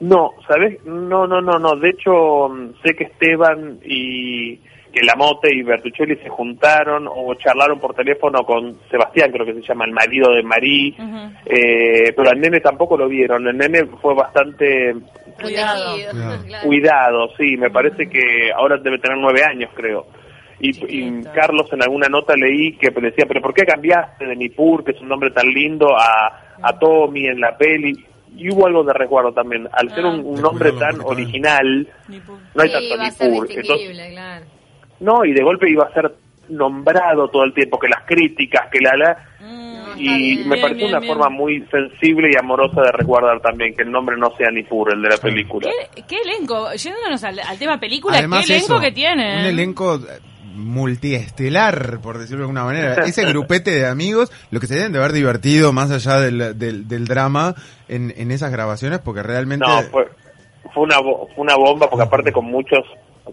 No, 0.00 0.32
¿sabes? 0.48 0.84
No, 0.84 1.26
no, 1.26 1.40
no, 1.40 1.58
no. 1.58 1.76
De 1.76 1.90
hecho, 1.90 2.48
mm, 2.48 2.82
sé 2.82 2.94
que 2.94 3.04
Esteban 3.04 3.78
y 3.84 4.56
que 4.92 5.02
Lamote 5.02 5.54
y 5.54 5.62
Bertuccelli 5.62 6.16
se 6.16 6.28
juntaron 6.28 7.06
o 7.08 7.34
charlaron 7.34 7.78
por 7.78 7.94
teléfono 7.94 8.42
con 8.42 8.76
Sebastián, 8.90 9.30
creo 9.30 9.46
que 9.46 9.54
se 9.54 9.62
llama, 9.62 9.84
el 9.84 9.92
marido 9.92 10.32
de 10.32 10.42
Marí, 10.42 10.96
eh, 11.46 12.12
pero 12.16 12.30
al 12.30 12.40
nene 12.40 12.60
tampoco 12.60 12.96
lo 12.96 13.08
vieron. 13.08 13.46
El 13.46 13.56
nene 13.56 13.86
fue 14.00 14.14
bastante 14.14 14.94
Cuidado. 15.40 15.96
Claro. 16.10 16.66
cuidado, 16.66 17.28
sí, 17.36 17.56
me 17.56 17.70
parece 17.70 18.08
que 18.08 18.50
ahora 18.54 18.76
debe 18.78 18.98
tener 18.98 19.18
nueve 19.18 19.42
años, 19.42 19.70
creo. 19.74 20.06
Y, 20.58 20.70
y. 20.94 21.22
Carlos 21.34 21.72
en 21.72 21.82
alguna 21.82 22.08
nota 22.08 22.34
leí 22.36 22.76
que 22.76 22.90
decía, 22.90 23.24
pero 23.26 23.40
¿por 23.40 23.54
qué 23.54 23.64
cambiaste 23.64 24.26
de 24.26 24.36
Nippur, 24.36 24.84
que 24.84 24.92
es 24.92 25.00
un 25.00 25.08
nombre 25.08 25.30
tan 25.30 25.48
lindo, 25.48 25.96
a, 25.96 26.58
a 26.62 26.78
Tommy 26.78 27.26
en 27.26 27.40
la 27.40 27.56
peli? 27.56 27.92
Y 28.36 28.50
hubo 28.52 28.66
algo 28.66 28.82
de 28.84 28.92
resguardo 28.92 29.32
también. 29.32 29.68
Al 29.72 29.90
ser 29.94 30.04
un, 30.06 30.24
un 30.24 30.36
De 30.36 30.42
nombre 30.42 30.72
tan 30.72 31.00
original, 31.04 31.88
no 32.54 32.62
hay 32.62 32.68
sí, 32.68 32.74
tanto 32.88 33.24
Nippur. 33.24 33.50
Entonces, 33.50 34.10
claro. 34.12 34.46
no, 35.00 35.24
y 35.24 35.32
de 35.32 35.42
golpe 35.42 35.70
iba 35.70 35.84
a 35.84 35.92
ser 35.92 36.14
nombrado 36.48 37.28
todo 37.28 37.44
el 37.44 37.54
tiempo, 37.54 37.78
que 37.78 37.88
las 37.88 38.04
críticas, 38.06 38.68
que 38.72 38.78
la 38.80 38.96
la... 38.96 39.16
Mm, 39.40 39.98
Y 39.98 40.36
bien. 40.36 40.48
me 40.48 40.54
Bien, 40.56 40.62
pareció 40.62 40.86
bien, 40.86 40.88
una 40.90 41.00
bien. 41.00 41.12
forma 41.14 41.28
muy 41.30 41.60
sensible 41.70 42.28
y 42.32 42.36
amorosa 42.38 42.80
de 42.82 42.92
resguardar 42.92 43.40
también, 43.40 43.74
que 43.74 43.82
el 43.82 43.90
nombre 43.90 44.16
no 44.16 44.30
sea 44.36 44.50
Nippur, 44.50 44.92
el 44.94 45.02
de 45.02 45.08
la 45.10 45.16
película. 45.18 45.68
¿Qué, 45.94 46.02
qué 46.08 46.16
elenco? 46.24 46.72
Yéndonos 46.72 47.22
al, 47.24 47.38
al 47.40 47.58
tema 47.58 47.78
película, 47.78 48.18
Además 48.18 48.46
¿qué 48.46 48.54
elenco 48.54 48.74
eso, 48.74 48.80
que 48.80 48.92
tiene? 48.92 49.40
Un 49.40 49.46
elenco 49.46 49.96
eh, 49.96 50.18
multiestelar, 50.60 51.98
por 52.02 52.18
decirlo 52.18 52.38
de 52.38 52.44
alguna 52.44 52.64
manera. 52.64 52.94
Ese 53.06 53.24
grupete 53.26 53.70
de 53.70 53.86
amigos, 53.86 54.30
lo 54.50 54.60
que 54.60 54.66
se 54.66 54.74
deben 54.74 54.92
de 54.92 54.98
haber 54.98 55.12
divertido 55.12 55.72
más 55.72 55.90
allá 55.90 56.20
del, 56.20 56.58
del, 56.58 56.86
del 56.88 57.06
drama 57.06 57.54
en, 57.88 58.12
en 58.16 58.30
esas 58.30 58.52
grabaciones, 58.52 59.00
porque 59.00 59.22
realmente... 59.22 59.66
No, 59.66 59.82
fue, 59.90 60.08
fue, 60.74 60.84
una, 60.84 60.96
fue 60.96 61.26
una 61.36 61.56
bomba, 61.56 61.88
porque 61.90 62.04
aparte 62.04 62.32
con 62.32 62.44
muchos, 62.46 62.80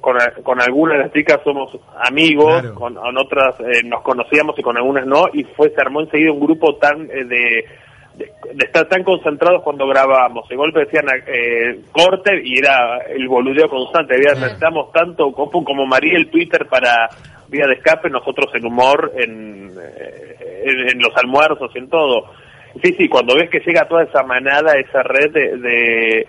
con, 0.02 0.16
con 0.44 0.62
algunas 0.62 0.98
de 0.98 1.04
las 1.04 1.14
chicas 1.14 1.40
somos 1.44 1.78
amigos, 2.04 2.62
Claro. 2.62 2.76
con, 2.76 2.96
con 2.96 3.18
otras 3.18 3.60
eh, 3.60 3.84
nos 3.86 4.02
conocíamos 4.02 4.58
y 4.58 4.62
con 4.62 4.78
algunas 4.78 5.06
no, 5.06 5.26
y 5.34 5.44
fue, 5.44 5.70
se 5.70 5.82
armó 5.82 6.02
enseguida 6.02 6.32
un 6.32 6.40
grupo 6.40 6.76
tan 6.76 7.10
eh, 7.12 7.24
de, 7.26 7.66
de, 8.18 8.32
de 8.54 8.66
estar 8.66 8.88
tan 8.88 9.04
concentrados 9.04 9.62
cuando 9.64 9.88
grabábamos. 9.88 10.48
De 10.50 10.56
golpe 10.56 10.80
decían 10.82 11.06
eh, 11.28 11.80
corte 11.92 12.32
y 12.44 12.58
era 12.58 12.98
el 13.08 13.28
boludeo 13.28 13.70
constante. 13.70 14.16
Había, 14.16 14.34
Sí. 14.36 14.42
necesitamos 14.42 14.92
tanto 14.92 15.32
como, 15.32 15.64
como 15.64 15.86
María 15.86 16.18
el 16.18 16.30
Twitter 16.30 16.66
para 16.68 17.10
vía 17.48 17.66
de 17.68 17.76
escape, 17.76 18.10
nosotros 18.10 18.48
en 18.56 18.66
humor, 18.66 19.12
en, 19.16 19.72
eh, 19.80 20.64
en, 20.66 20.90
en 20.90 21.00
los 21.00 21.16
almuerzos, 21.16 21.72
en 21.76 21.90
todo. 21.90 22.32
Sí, 22.84 22.94
sí, 22.98 23.08
cuando 23.08 23.36
ves 23.36 23.50
que 23.50 23.60
llega 23.66 23.88
toda 23.88 24.04
esa 24.04 24.24
manada, 24.24 24.74
esa 24.80 25.02
red 25.04 25.32
de, 25.32 25.58
de, 25.58 26.28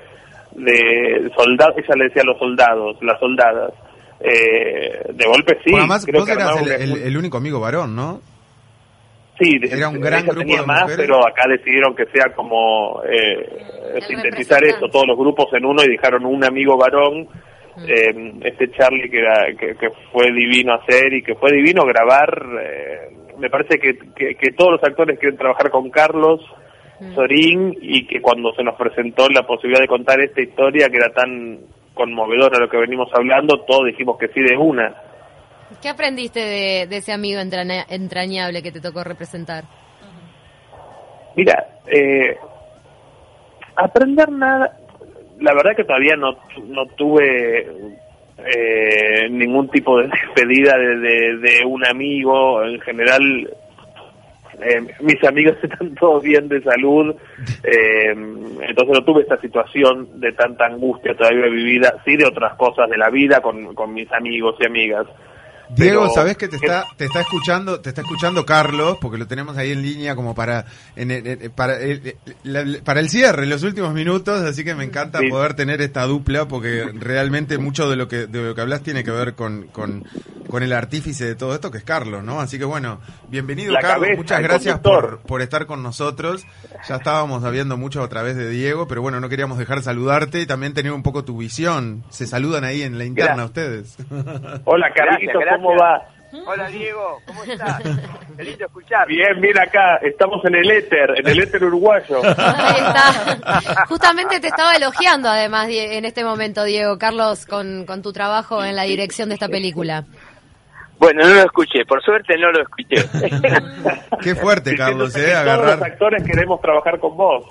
de 0.52 1.30
soldados, 1.36 1.74
ella 1.78 1.94
le 1.96 2.04
decía 2.04 2.22
a 2.22 2.26
los 2.26 2.38
soldados, 2.38 2.96
las 3.02 3.18
soldadas, 3.18 3.72
eh, 4.20 5.02
de 5.12 5.26
golpe 5.26 5.54
sí. 5.64 5.70
Porque 5.70 5.78
además 5.78 6.06
creo 6.06 6.20
vos 6.20 6.26
que 6.28 6.34
eras 6.34 6.56
el 7.04 7.16
único 7.16 7.36
amigo 7.38 7.60
varón, 7.60 7.94
¿no? 7.96 8.20
Sí, 9.38 9.60
Era 9.62 9.88
un 9.88 10.00
gran 10.00 10.24
grupo 10.24 10.40
tenía 10.40 10.60
de 10.60 10.66
más, 10.66 10.82
mujeres. 10.82 11.06
pero 11.06 11.18
acá 11.26 11.44
decidieron 11.48 11.94
que 11.94 12.06
sea 12.06 12.34
como 12.34 13.02
eh, 13.04 14.00
sintetizar 14.06 14.64
esto, 14.64 14.88
todos 14.88 15.06
los 15.06 15.16
grupos 15.16 15.46
en 15.52 15.64
uno 15.64 15.82
y 15.84 15.90
dejaron 15.90 16.26
un 16.26 16.44
amigo 16.44 16.76
varón, 16.76 17.28
eh, 17.86 18.32
este 18.42 18.70
Charlie 18.72 19.08
que, 19.08 19.18
era, 19.20 19.46
que, 19.56 19.76
que 19.76 19.88
fue 20.12 20.32
divino 20.32 20.74
hacer 20.74 21.12
y 21.14 21.22
que 21.22 21.36
fue 21.36 21.52
divino 21.52 21.84
grabar. 21.84 22.42
eh, 22.62 23.14
me 23.38 23.48
parece 23.48 23.78
que, 23.78 23.96
que, 24.16 24.34
que 24.34 24.50
todos 24.56 24.72
los 24.72 24.82
actores 24.82 25.16
quieren 25.20 25.38
trabajar 25.38 25.70
con 25.70 25.88
Carlos 25.90 26.40
Sorín 27.14 27.76
y 27.80 28.04
que 28.08 28.20
cuando 28.20 28.52
se 28.54 28.64
nos 28.64 28.74
presentó 28.74 29.28
la 29.28 29.46
posibilidad 29.46 29.80
de 29.80 29.86
contar 29.86 30.20
esta 30.20 30.42
historia 30.42 30.88
que 30.88 30.96
era 30.96 31.10
tan 31.12 31.60
conmovedora 31.94 32.58
lo 32.58 32.68
que 32.68 32.76
venimos 32.76 33.08
hablando, 33.14 33.60
todos 33.64 33.86
dijimos 33.86 34.18
que 34.18 34.26
sí 34.28 34.40
de 34.40 34.56
una. 34.56 34.92
¿Qué 35.82 35.88
aprendiste 35.88 36.40
de, 36.40 36.86
de 36.88 36.96
ese 36.96 37.12
amigo 37.12 37.40
entraña- 37.40 37.86
entrañable 37.88 38.62
que 38.62 38.72
te 38.72 38.80
tocó 38.80 39.04
representar? 39.04 39.64
Mira, 41.36 41.66
eh, 41.86 42.36
aprender 43.76 44.30
nada, 44.32 44.76
la 45.40 45.54
verdad 45.54 45.76
que 45.76 45.84
todavía 45.84 46.16
no, 46.16 46.36
no 46.64 46.86
tuve 46.96 47.60
eh, 48.38 49.28
ningún 49.30 49.68
tipo 49.68 49.98
de 49.98 50.08
despedida 50.34 50.76
de, 50.76 50.96
de, 50.96 51.36
de 51.38 51.64
un 51.64 51.86
amigo, 51.86 52.64
en 52.64 52.80
general 52.80 53.22
eh, 54.60 54.80
mis 55.00 55.22
amigos 55.22 55.56
están 55.62 55.94
todos 55.94 56.22
bien 56.24 56.48
de 56.48 56.60
salud, 56.62 57.14
eh, 57.62 58.10
entonces 58.10 58.88
no 58.94 59.04
tuve 59.04 59.22
esta 59.22 59.40
situación 59.40 60.18
de 60.20 60.32
tanta 60.32 60.66
angustia 60.66 61.14
todavía 61.14 61.46
vivida, 61.46 61.94
sí 62.04 62.16
de 62.16 62.26
otras 62.26 62.54
cosas 62.56 62.90
de 62.90 62.96
la 62.98 63.10
vida 63.10 63.40
con, 63.40 63.74
con 63.74 63.94
mis 63.94 64.10
amigos 64.12 64.56
y 64.58 64.66
amigas. 64.66 65.06
Diego, 65.76 66.02
Pero- 66.02 66.14
¿sabés 66.14 66.36
que 66.36 66.48
te 66.48 66.56
está, 66.56 66.84
te 66.96 67.04
está 67.04 67.20
escuchando, 67.20 67.80
te 67.80 67.90
está 67.90 68.00
escuchando 68.00 68.46
Carlos, 68.46 68.98
porque 69.00 69.18
lo 69.18 69.26
tenemos 69.26 69.56
ahí 69.56 69.72
en 69.72 69.82
línea 69.82 70.14
como 70.16 70.34
para, 70.34 70.64
en 70.96 71.52
para, 71.54 71.78
el, 71.80 72.16
la- 72.42 72.64
para 72.82 73.00
el 73.00 73.08
cierre, 73.10 73.44
en 73.44 73.50
los 73.50 73.62
últimos 73.62 73.92
minutos, 73.92 74.42
así 74.42 74.64
que 74.64 74.74
me 74.74 74.84
encanta 74.84 75.18
Sí. 75.20 75.28
poder 75.28 75.54
tener 75.54 75.80
esta 75.82 76.04
dupla, 76.04 76.48
porque 76.48 76.90
realmente 76.94 77.58
mucho 77.58 77.88
de 77.90 77.96
lo 77.96 78.08
que, 78.08 78.26
de 78.26 78.42
lo 78.42 78.54
que 78.54 78.60
hablas 78.60 78.82
tiene 78.82 79.04
que 79.04 79.10
ver 79.10 79.34
con, 79.34 79.68
con, 79.68 80.04
con 80.50 80.62
el 80.62 80.72
artífice 80.72 81.24
de 81.26 81.34
todo 81.34 81.54
esto, 81.54 81.70
que 81.70 81.78
es 81.78 81.84
Carlos, 81.84 82.22
¿no? 82.24 82.40
Así 82.40 82.58
que 82.58 82.64
bueno, 82.64 83.00
bienvenido 83.28 83.72
La 83.72 83.80
Carlos, 83.80 84.00
cabeza, 84.00 84.16
muchas 84.16 84.42
gracias 84.42 84.78
por, 84.80 85.20
por 85.20 85.42
estar 85.42 85.66
con 85.66 85.82
nosotros. 85.82 86.46
Ya 86.88 86.96
estábamos 86.96 87.42
sabiendo 87.42 87.76
mucho 87.76 88.02
a 88.02 88.08
través 88.08 88.36
de 88.36 88.48
Diego, 88.50 88.88
pero 88.88 89.02
bueno, 89.02 89.20
no 89.20 89.28
queríamos 89.28 89.58
dejar 89.58 89.82
saludarte 89.82 90.40
y 90.40 90.46
también 90.46 90.74
tener 90.74 90.92
un 90.92 91.02
poco 91.02 91.24
tu 91.24 91.36
visión. 91.38 92.02
Se 92.10 92.26
saludan 92.26 92.64
ahí 92.64 92.82
en 92.82 92.98
la 92.98 93.04
interna 93.04 93.44
ustedes. 93.44 93.96
Hola 94.64 94.90
Carlitos, 94.94 95.42
¿cómo 95.56 95.76
va? 95.76 96.08
Hola 96.46 96.68
Diego, 96.68 97.22
¿cómo 97.26 97.42
estás? 97.42 97.80
Qué 98.36 98.44
lindo 98.44 98.66
escuchar. 98.66 99.08
Bien, 99.08 99.40
mira 99.40 99.62
acá, 99.62 99.96
estamos 100.02 100.44
en 100.44 100.56
el 100.56 100.70
éter, 100.70 101.14
en 101.16 101.26
el 101.26 101.40
éter 101.40 101.64
uruguayo. 101.64 102.20
Ahí 102.38 102.76
está. 102.76 103.86
Justamente 103.88 104.38
te 104.38 104.48
estaba 104.48 104.76
elogiando 104.76 105.30
además 105.30 105.68
Die- 105.68 105.96
en 105.96 106.04
este 106.04 106.24
momento, 106.24 106.64
Diego, 106.64 106.98
Carlos, 106.98 107.46
con, 107.46 107.86
con 107.86 108.02
tu 108.02 108.12
trabajo 108.12 108.62
en 108.62 108.76
la 108.76 108.82
dirección 108.82 109.30
de 109.30 109.36
esta 109.36 109.48
película. 109.48 110.04
Bueno, 110.98 111.22
no 111.26 111.34
lo 111.34 111.40
escuché, 111.42 111.84
por 111.86 112.02
suerte 112.02 112.36
no 112.36 112.50
lo 112.50 112.62
escuché. 112.62 112.96
Qué 114.22 114.34
fuerte, 114.34 114.76
Carlos, 114.76 115.14
eh, 115.16 115.32
Todos 115.44 115.66
los 115.66 115.82
actores 115.82 116.24
queremos 116.24 116.60
trabajar 116.60 116.98
con 116.98 117.16
vos. 117.16 117.44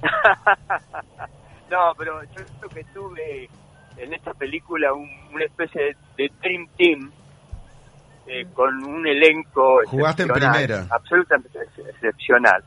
no, 1.70 1.92
pero 1.96 2.22
yo 2.22 2.42
creo 2.60 2.70
que 2.70 2.84
tuve 2.94 3.48
en 3.96 4.14
esta 4.14 4.32
película 4.34 4.92
un- 4.92 5.10
una 5.34 5.44
especie 5.44 5.82
de, 5.82 5.96
de 6.16 6.32
Dream 6.40 6.68
Team 6.76 7.10
eh, 8.26 8.46
con 8.54 8.82
un 8.84 9.06
elenco 9.06 9.80
Jugaste 9.86 10.22
en 10.22 10.28
primera. 10.28 10.86
absolutamente 10.90 11.58
ex- 11.62 11.88
excepcional. 11.88 12.62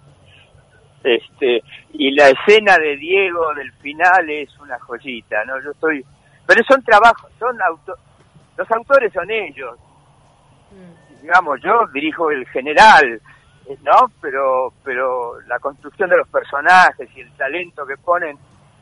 Este, 1.04 1.64
y 1.94 2.12
la 2.12 2.30
escena 2.30 2.78
de 2.78 2.96
Diego 2.98 3.54
del 3.56 3.72
final 3.74 4.30
es 4.30 4.50
una 4.60 4.78
joyita, 4.80 5.44
¿no? 5.46 5.60
Yo 5.64 5.72
estoy 5.72 6.06
pero 6.46 6.62
son 6.68 6.84
trabajos, 6.84 7.32
son 7.40 7.60
auto, 7.62 7.94
los 8.58 8.72
autores 8.72 9.12
son 9.14 9.30
ellos. 9.30 9.78
Digamos, 11.22 11.62
yo 11.62 11.88
dirijo 11.94 12.32
el 12.32 12.48
general, 12.48 13.22
¿no? 13.84 14.12
Pero 14.22 14.74
pero 14.84 15.40
la 15.42 15.60
construcción 15.60 16.10
de 16.10 16.18
los 16.18 16.28
personajes 16.28 17.10
y 17.16 17.22
el 17.22 17.32
talento 17.34 17.86
que 17.86 17.98
ponen 17.98 18.38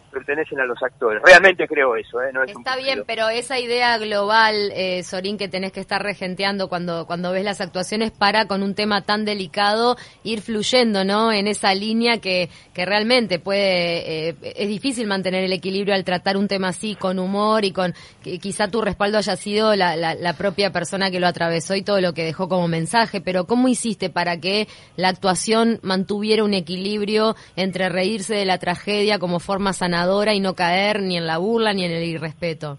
pertenecen 0.10 0.60
a 0.60 0.66
los 0.66 0.82
actores. 0.82 1.22
Realmente 1.24 1.68
creo 1.68 1.96
eso, 1.96 2.22
¿eh? 2.22 2.32
No 2.34 2.44
es 2.44 2.56
un 2.56 2.62
Está 2.62 2.76
bien, 2.76 3.04
pero 3.06 3.30
esa 3.30 3.60
idea 3.60 3.98
global, 3.98 4.72
eh, 4.74 5.04
Sorín, 5.04 5.38
que 5.38 5.48
tenés 5.48 5.72
que 5.72 5.80
estar 5.80 6.02
regenteando 6.02 6.68
cuando, 6.68 7.06
cuando 7.06 7.32
ves 7.32 7.44
las 7.44 7.62
actuaciones 7.62 8.12
para 8.12 8.46
con 8.46 8.64
un 8.64 8.76
tema 8.76 9.02
tan 9.04 9.26
delicado 9.26 9.98
ir 10.24 10.42
fluyendo, 10.42 11.04
¿no? 11.04 11.32
En 11.32 11.48
esa 11.48 11.74
línea 11.74 12.18
que, 12.18 12.50
que 12.74 12.86
realmente 12.86 13.40
puede, 13.40 14.30
eh, 14.30 14.36
es 14.42 14.68
difícil 14.68 15.08
mantener 15.08 15.44
el 15.44 15.54
equilibrio 15.54 15.94
al 15.94 16.04
tratar 16.04 16.38
un 16.38 16.48
tema 16.48 16.70
así 16.70 16.96
con 16.96 17.20
humor 17.20 17.64
y 17.64 17.72
con, 17.72 17.94
que 18.24 18.40
quizá 18.40 18.68
tu 18.68 18.82
respaldo 18.82 19.18
haya 19.18 19.36
sido 19.36 19.76
la, 19.76 19.96
la, 19.96 20.16
la 20.16 20.34
propia 20.34 20.72
persona 20.72 21.12
que 21.12 21.20
lo 21.20 21.28
atravesó 21.28 21.76
y 21.76 21.84
todo 21.84 22.02
lo 22.02 22.14
que 22.14 22.26
dejó 22.26 22.50
como 22.50 22.68
mensaje, 22.68 23.22
pero 23.22 23.46
¿cómo 23.46 23.68
hiciste 23.68 24.10
para 24.10 24.40
que 24.40 24.68
la 24.96 25.10
actuación 25.10 25.80
mantuviera 25.84 26.44
un 26.44 26.54
equilibrio 26.54 27.36
entre 27.56 27.90
reírse 27.90 28.34
de 28.34 28.46
la 28.46 28.58
tragedia 28.58 29.20
como 29.20 29.40
forma 29.40 29.74
sanadora 29.74 29.99
y 30.34 30.40
no 30.40 30.54
caer 30.56 31.02
ni 31.02 31.18
en 31.18 31.26
la 31.28 31.38
burla 31.38 31.74
ni 31.74 31.86
en 31.86 31.92
el 31.92 32.04
irrespeto? 32.04 32.78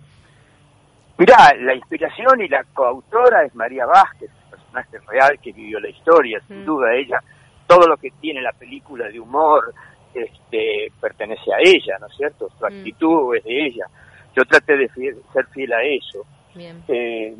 Mirá, 1.18 1.54
la 1.60 1.74
inspiración 1.74 2.40
y 2.40 2.48
la 2.48 2.64
coautora 2.72 3.44
es 3.44 3.54
María 3.54 3.84
Vázquez, 3.86 4.30
personaje 4.50 4.98
real 5.08 5.38
que 5.42 5.52
vivió 5.52 5.78
la 5.80 5.90
historia, 5.90 6.40
sin 6.48 6.62
Mm. 6.62 6.66
duda 6.66 6.94
ella. 6.94 7.20
Todo 7.66 7.86
lo 7.86 7.96
que 7.98 8.10
tiene 8.20 8.40
la 8.40 8.52
película 8.52 9.08
de 9.08 9.20
humor 9.20 9.74
este, 10.14 10.90
pertenece 11.00 11.52
a 11.52 11.58
ella, 11.62 11.96
¿no 12.00 12.06
es 12.08 12.16
cierto? 12.16 12.48
Su 12.58 12.64
Mm. 12.64 12.66
actitud 12.66 13.36
es 13.36 13.44
de 13.44 13.66
ella. 13.66 13.84
Yo 14.36 14.44
traté 14.44 14.76
de 14.76 14.88
fiel- 14.90 15.22
ser 15.32 15.46
fiel 15.48 15.72
a 15.72 15.82
eso. 15.82 16.24
Bien. 16.54 16.82
Eh, 16.88 17.34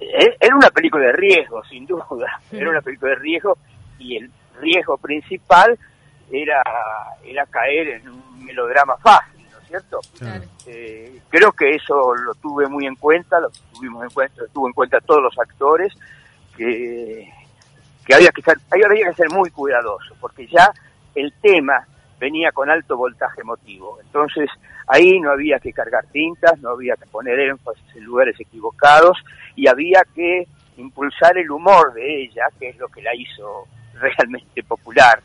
eh, 0.00 0.36
era 0.40 0.54
una 0.54 0.70
película 0.70 1.06
de 1.06 1.12
riesgo, 1.14 1.64
sin 1.64 1.84
duda. 1.86 2.06
Mm. 2.52 2.56
Era 2.56 2.70
una 2.70 2.80
película 2.80 3.10
de 3.10 3.16
riesgo 3.18 3.56
y 3.98 4.18
el 4.18 4.30
riesgo 4.60 4.96
principal 4.98 5.76
era, 6.34 6.62
era 7.24 7.46
caer 7.46 7.88
en 7.88 8.08
un 8.08 8.44
melodrama 8.44 8.96
fácil, 8.98 9.46
¿no 9.50 9.58
es 9.58 9.68
cierto? 9.68 10.00
Claro. 10.18 10.44
Eh, 10.66 11.20
creo 11.28 11.52
que 11.52 11.74
eso 11.74 12.14
lo 12.14 12.34
tuve 12.34 12.68
muy 12.68 12.86
en 12.86 12.96
cuenta, 12.96 13.40
lo 13.40 13.50
tuvimos 13.72 14.02
en 14.04 14.10
cuenta, 14.10 14.42
lo 14.42 14.48
tuvo 14.48 14.66
en 14.66 14.72
cuenta 14.72 15.00
todos 15.00 15.22
los 15.22 15.38
actores, 15.38 15.92
que, 16.56 17.30
que 18.06 18.14
había 18.14 18.30
que 18.30 18.42
ser, 18.42 18.58
había 18.70 19.08
que 19.08 19.14
ser 19.14 19.30
muy 19.30 19.50
cuidadoso, 19.50 20.14
porque 20.20 20.46
ya 20.46 20.72
el 21.14 21.32
tema 21.40 21.86
venía 22.18 22.52
con 22.52 22.70
alto 22.70 22.96
voltaje 22.96 23.40
emotivo. 23.40 23.98
Entonces, 24.00 24.48
ahí 24.86 25.20
no 25.20 25.30
había 25.30 25.58
que 25.58 25.72
cargar 25.72 26.06
tintas, 26.06 26.58
no 26.60 26.70
había 26.70 26.96
que 26.96 27.06
poner 27.06 27.38
énfasis 27.38 27.96
en 27.96 28.04
lugares 28.04 28.38
equivocados 28.38 29.18
y 29.56 29.66
había 29.66 30.02
que 30.14 30.46
impulsar 30.76 31.36
el 31.38 31.50
humor 31.50 31.92
de 31.94 32.24
ella, 32.24 32.46
que 32.58 32.70
es 32.70 32.78
lo 32.78 32.88
que 32.88 33.02
la 33.02 33.14
hizo 33.14 33.66
realmente 33.94 34.62
popular 34.62 35.22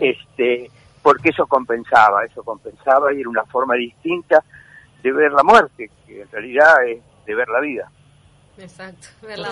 Este 0.00 0.70
porque 1.02 1.28
eso 1.28 1.46
compensaba, 1.46 2.24
eso 2.24 2.42
compensaba 2.42 3.14
y 3.14 3.20
era 3.20 3.28
una 3.28 3.44
forma 3.44 3.76
distinta 3.76 4.42
de 5.02 5.12
ver 5.12 5.30
la 5.30 5.44
muerte, 5.44 5.88
que 6.04 6.22
en 6.22 6.30
realidad 6.32 6.84
es 6.84 7.00
de 7.24 7.34
ver 7.34 7.48
la 7.48 7.60
vida. 7.60 7.88
Exacto. 8.58 9.08
Ver 9.22 9.38
la 9.38 9.48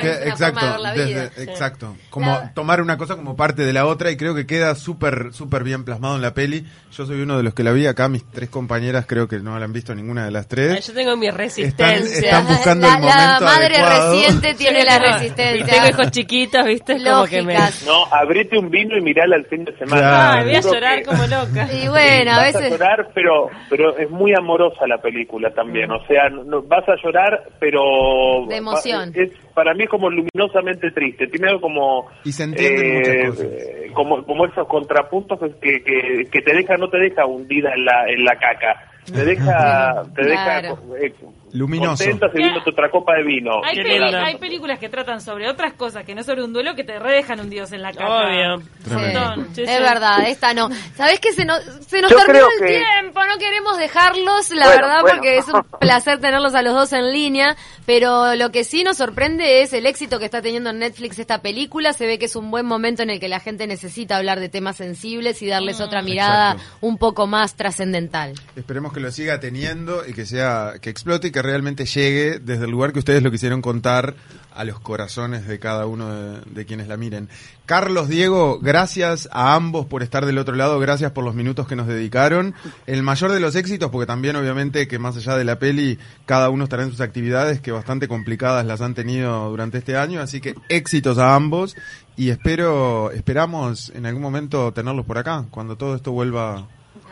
Que- 0.00 0.28
exacto, 0.28 0.78
la 0.78 0.92
desde- 0.94 1.42
exacto. 1.44 1.96
Como 2.10 2.30
La- 2.30 2.52
tomar 2.52 2.80
una 2.82 2.98
cosa 2.98 3.16
como 3.16 3.36
parte 3.36 3.64
de 3.64 3.72
la 3.72 3.86
otra 3.86 4.10
y 4.10 4.16
creo 4.16 4.34
que 4.34 4.46
queda 4.46 4.74
súper 4.74 5.32
súper 5.32 5.64
bien 5.64 5.84
plasmado 5.84 6.16
en 6.16 6.22
la 6.22 6.34
peli. 6.34 6.64
Yo 6.92 7.06
soy 7.06 7.22
uno 7.22 7.36
de 7.36 7.42
los 7.42 7.54
que 7.54 7.62
la 7.64 7.72
vi 7.72 7.86
acá, 7.86 8.08
mis 8.08 8.24
tres 8.30 8.50
compañeras 8.50 9.06
creo 9.06 9.28
que 9.28 9.38
no 9.38 9.58
la 9.58 9.64
han 9.64 9.72
visto 9.72 9.94
ninguna 9.94 10.24
de 10.26 10.30
las 10.30 10.44
Ah, 10.44 10.48
tres. 10.48 10.86
Yo 10.86 10.92
tengo 10.92 11.16
mi 11.16 11.30
resistencia. 11.30 12.18
están 12.20 12.46
buscando 12.46 12.86
la, 12.86 12.94
el 12.96 13.00
la 13.02 13.08
momento 13.16 13.44
madre 13.44 13.76
adecuado. 13.76 14.12
reciente 14.14 14.54
tiene 14.54 14.84
la 14.84 14.98
No, 14.98 15.04
Y 15.06 15.12
resistencia. 15.12 15.66
tengo 15.66 15.88
hijos 15.88 16.10
chiquitos, 16.10 16.64
¿viste? 16.66 16.92
Es 16.96 17.04
como 17.04 17.24
que 17.26 17.42
me... 17.42 17.54
Lógicas. 17.54 17.84
No, 17.86 18.04
abrite 18.12 18.58
un 18.58 18.70
vino 18.70 18.96
y 18.96 19.00
mirala 19.00 19.36
el 19.36 19.46
fin 19.46 19.64
de 19.64 19.76
semana. 19.78 20.00
Claro. 20.02 20.38
Ay, 20.40 20.44
voy 20.46 20.54
a 20.56 20.60
llorar 20.60 20.98
que- 20.98 21.04
como 21.04 21.26
loca. 21.26 21.68
Y 21.72 21.88
bueno, 21.88 22.30
a 22.32 22.36
vas 22.36 22.54
a 22.54 22.58
veces... 22.58 22.70
llorar, 22.72 23.08
pero 23.14 23.48
pero 23.70 23.96
es 23.96 24.10
muy 24.10 24.32
amorosa 24.34 24.86
la 24.86 24.98
película 24.98 25.50
también. 25.54 25.90
O 25.90 26.04
sea, 26.06 26.28
no- 26.28 26.62
vas 26.62 26.86
a 26.88 26.94
llorar, 27.02 27.44
pero 27.58 28.33
De 28.46 28.56
emoción. 28.56 29.12
es 29.14 29.30
para 29.54 29.74
mí 29.74 29.84
es 29.84 29.88
como 29.90 30.10
luminosamente 30.10 30.90
triste. 30.90 31.26
Tiene 31.28 31.48
algo 31.48 31.60
como 31.60 32.06
Y 32.24 32.32
se 32.32 32.44
entienden 32.44 32.94
muchas 32.98 33.26
cosas. 33.28 33.46
eh, 33.52 33.90
como 33.94 34.24
como 34.24 34.46
esos 34.46 34.66
contrapuntos 34.68 35.38
que, 35.60 35.82
que, 35.82 36.24
que 36.30 36.40
te 36.42 36.54
deja 36.54 36.76
no 36.76 36.88
te 36.88 36.98
deja 36.98 37.26
hundida 37.26 37.72
en 37.74 37.84
la 37.84 38.08
en 38.08 38.24
la 38.24 38.32
caca. 38.36 38.88
Te 39.06 39.24
deja 39.24 40.02
te 40.14 40.22
Claro. 40.22 40.78
deja 40.88 41.06
eh, 41.06 41.12
Luminoso. 41.54 42.04
contenta 42.04 42.26
otra 42.66 42.90
copa 42.90 43.14
de 43.14 43.24
vino. 43.24 43.62
Hay, 43.64 43.76
peli- 43.82 44.36
películas 44.38 44.78
que 44.78 44.88
tratan 44.90 45.20
sobre 45.22 45.48
otras 45.48 45.72
cosas 45.72 46.04
que 46.04 46.14
no 46.14 46.22
sobre 46.22 46.44
un 46.44 46.52
duelo 46.52 46.74
que 46.74 46.84
te 46.84 46.98
redejan 46.98 47.40
hundidos 47.40 47.72
en 47.72 47.80
la. 47.82 47.90
Obvio. 47.90 48.62
Tremendo. 48.84 49.46
Sí, 49.54 49.62
es 49.62 49.80
verdad, 49.80 50.28
esta 50.28 50.52
no. 50.52 50.68
¿Sabés 50.96 51.18
que 51.20 51.32
se 51.32 51.44
nos, 51.46 51.62
se 51.86 52.02
nos 52.02 52.10
terminó 52.14 52.46
el 52.60 52.66
que- 52.66 52.82
tiempo? 53.00 53.20
No 53.24 53.38
queremos 53.38 53.78
dejarlos, 53.78 54.50
la 54.50 54.66
Bueno, 54.66 54.82
verdad, 54.82 55.00
bueno. 55.00 55.16
porque 55.16 55.38
es 55.38 55.48
un 55.48 55.62
placer 55.80 56.20
tenerlos 56.20 56.54
a 56.54 56.60
los 56.62 56.74
dos 56.74 56.92
en 56.92 57.10
línea, 57.12 57.56
pero 57.86 58.34
lo 58.34 58.50
que 58.50 58.64
sí 58.64 58.84
nos 58.84 58.96
sorprende 58.98 59.14
sorprende 59.14 59.62
es 59.62 59.72
el 59.74 59.86
éxito 59.86 60.18
que 60.18 60.24
está 60.24 60.42
teniendo 60.42 60.70
en 60.70 60.80
Netflix 60.80 61.18
esta 61.20 61.40
película. 61.40 61.92
Se 61.92 62.04
ve 62.06 62.18
que 62.18 62.24
es 62.24 62.34
un 62.34 62.50
buen 62.50 62.66
momento 62.66 63.04
en 63.04 63.10
el 63.10 63.20
que 63.20 63.28
la 63.28 63.38
gente 63.38 63.66
necesita 63.68 64.16
hablar 64.16 64.40
de 64.40 64.48
temas 64.48 64.76
sensibles 64.76 65.40
y 65.42 65.46
darles 65.46 65.80
otra 65.80 66.02
mirada 66.02 66.52
Exacto. 66.54 66.76
un 66.80 66.98
poco 66.98 67.26
más 67.28 67.54
trascendental. 67.54 68.32
Esperemos 68.56 68.92
que 68.92 68.98
lo 68.98 69.12
siga 69.12 69.38
teniendo 69.38 70.02
y 70.04 70.14
que 70.14 70.26
sea 70.26 70.72
que 70.82 70.90
explote 70.90 71.28
y 71.28 71.30
que 71.30 71.42
realmente 71.44 71.86
llegue 71.86 72.40
desde 72.40 72.64
el 72.64 72.70
lugar 72.70 72.92
que 72.92 72.98
ustedes 72.98 73.22
lo 73.22 73.30
quisieron 73.30 73.62
contar 73.62 74.14
a 74.54 74.64
los 74.64 74.78
corazones 74.80 75.46
de 75.46 75.58
cada 75.58 75.86
uno 75.86 76.40
de, 76.40 76.64
quienes 76.64 76.86
la 76.86 76.96
miren. 76.96 77.28
Carlos, 77.66 78.08
Diego, 78.08 78.60
gracias 78.60 79.28
a 79.32 79.54
ambos 79.54 79.86
por 79.86 80.02
estar 80.02 80.26
del 80.26 80.38
otro 80.38 80.54
lado, 80.54 80.78
gracias 80.78 81.12
por 81.12 81.24
los 81.24 81.34
minutos 81.34 81.66
que 81.66 81.76
nos 81.76 81.88
dedicaron. 81.88 82.54
El 82.86 83.02
mayor 83.02 83.32
de 83.32 83.40
los 83.40 83.56
éxitos, 83.56 83.90
porque 83.90 84.06
también 84.06 84.36
obviamente 84.36 84.86
que 84.86 84.98
más 84.98 85.16
allá 85.16 85.36
de 85.36 85.44
la 85.44 85.58
peli, 85.58 85.98
cada 86.24 86.50
uno 86.50 86.64
estará 86.64 86.84
en 86.84 86.90
sus 86.90 87.00
actividades 87.00 87.60
que 87.60 87.72
bastante 87.72 88.06
complicadas 88.06 88.64
las 88.64 88.80
han 88.80 88.94
tenido 88.94 89.50
durante 89.50 89.78
este 89.78 89.96
año, 89.96 90.20
así 90.20 90.40
que 90.40 90.54
éxitos 90.68 91.18
a 91.18 91.34
ambos 91.34 91.76
y 92.16 92.30
espero, 92.30 93.10
esperamos 93.10 93.90
en 93.94 94.06
algún 94.06 94.22
momento 94.22 94.72
tenerlos 94.72 95.04
por 95.04 95.18
acá, 95.18 95.46
cuando 95.50 95.76
todo 95.76 95.96
esto 95.96 96.12
vuelva 96.12 96.68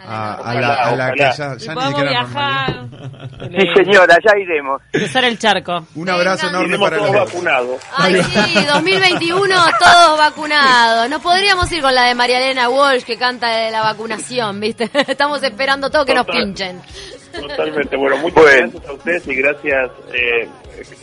a, 0.07 0.35
a 0.35 0.55
la, 0.55 0.75
a 0.75 0.97
la 0.97 1.13
que 1.13 1.23
Ojalá, 1.23 1.35
ya, 1.37 1.57
ya 1.57 1.75
ni 1.75 1.83
siquiera 1.83 2.11
viajar. 2.11 2.85
Sí, 3.51 3.67
señora, 3.77 4.19
ya 4.25 4.39
iremos. 4.39 4.83
Cruzar 4.93 5.25
el 5.25 5.39
charco. 5.39 5.87
Un 5.95 6.09
abrazo 6.09 6.49
enorme 6.49 6.79
para 6.79 6.99
todos 6.99 7.13
vacunados. 7.13 7.81
Ay, 7.97 8.23
sí, 8.23 8.65
2021, 8.73 9.55
todos 9.79 10.19
vacunados. 10.19 11.09
No 11.11 11.21
podríamos 11.21 11.71
ir 11.73 11.83
con 11.83 11.95
la 11.95 12.05
de 12.05 12.15
María 12.15 12.39
Elena 12.39 12.69
Walsh 12.69 13.05
que 13.05 13.17
canta 13.17 13.49
de 13.49 13.71
la 13.71 13.83
vacunación, 13.83 14.61
¿viste? 14.61 14.91
Estamos 15.07 15.43
esperando 15.43 15.91
todo 15.91 16.05
que 16.05 16.15
nos 16.15 16.27
pinchen. 16.27 16.81
Totalmente. 17.41 17.97
Bueno, 17.97 18.17
muchas 18.19 18.43
Bueno. 18.43 18.71
gracias 18.73 18.89
a 18.89 18.93
ustedes 18.93 19.29
y 19.29 19.35
gracias, 19.35 19.91
eh, 20.13 20.49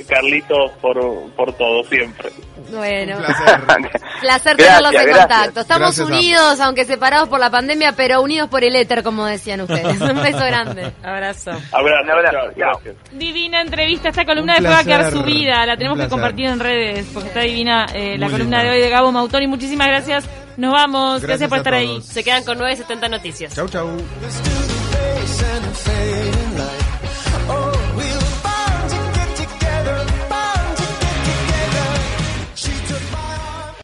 Carlitos, 0.07 0.71
por, 0.81 0.97
por 1.35 1.53
todo, 1.53 1.83
siempre. 1.83 2.29
Bueno. 2.71 3.17
Un 3.17 3.23
placer. 3.23 3.59
Placer 4.21 4.57
Gracias, 4.57 4.57
tenerlos 4.57 4.93
en 4.93 5.05
gracias. 5.07 5.19
contacto. 5.27 5.59
Estamos 5.61 5.95
Gracias 5.97 6.07
unidos, 6.19 6.59
aunque 6.59 6.83
separados 6.85 7.29
por 7.29 7.39
la 7.39 7.49
pandemia, 7.49 7.93
pero 7.93 8.21
unidos 8.21 8.49
por 8.49 8.63
el 8.63 8.75
éter, 8.75 9.01
como 9.01 9.25
decían 9.25 9.61
ustedes. 9.61 9.99
Un 10.01 10.21
beso 10.21 10.39
grande. 10.39 10.91
Abrazo. 11.03 11.51
Abrazo. 11.71 12.03
Un 12.03 12.09
abrazo. 12.11 12.51
chao. 12.57 12.93
Divina 13.13 13.61
entrevista, 13.61 14.09
esta 14.09 14.25
columna 14.25 14.53
después 14.55 14.73
va 14.75 14.79
a 14.79 14.83
quedar 14.83 15.11
subida, 15.11 15.65
la 15.65 15.77
tenemos 15.77 15.97
que 15.99 16.09
compartir 16.09 16.45
en 16.47 16.59
redes, 16.59 17.07
porque 17.13 17.29
está 17.29 17.41
divina 17.41 17.85
eh, 17.93 18.17
la 18.17 18.29
columna 18.29 18.61
de 18.63 18.71
hoy 18.71 18.81
de 18.81 18.89
Gabo 18.89 19.11
Mautoni. 19.11 19.47
Muchísimas 19.47 19.87
gracias, 19.87 20.29
nos 20.57 20.73
vamos, 20.73 21.21
gracias, 21.21 21.39
Gracias 21.39 21.49
por 21.49 21.57
estar 21.59 21.73
ahí. 21.73 22.01
Se 22.01 22.23
quedan 22.23 22.43
con 22.43 22.57
970 22.57 23.07
noticias. 23.09 23.55
Chau, 23.55 23.67
chau. 23.69 23.87
And 25.29 25.77
fading 25.77 26.57
light. 26.57 26.78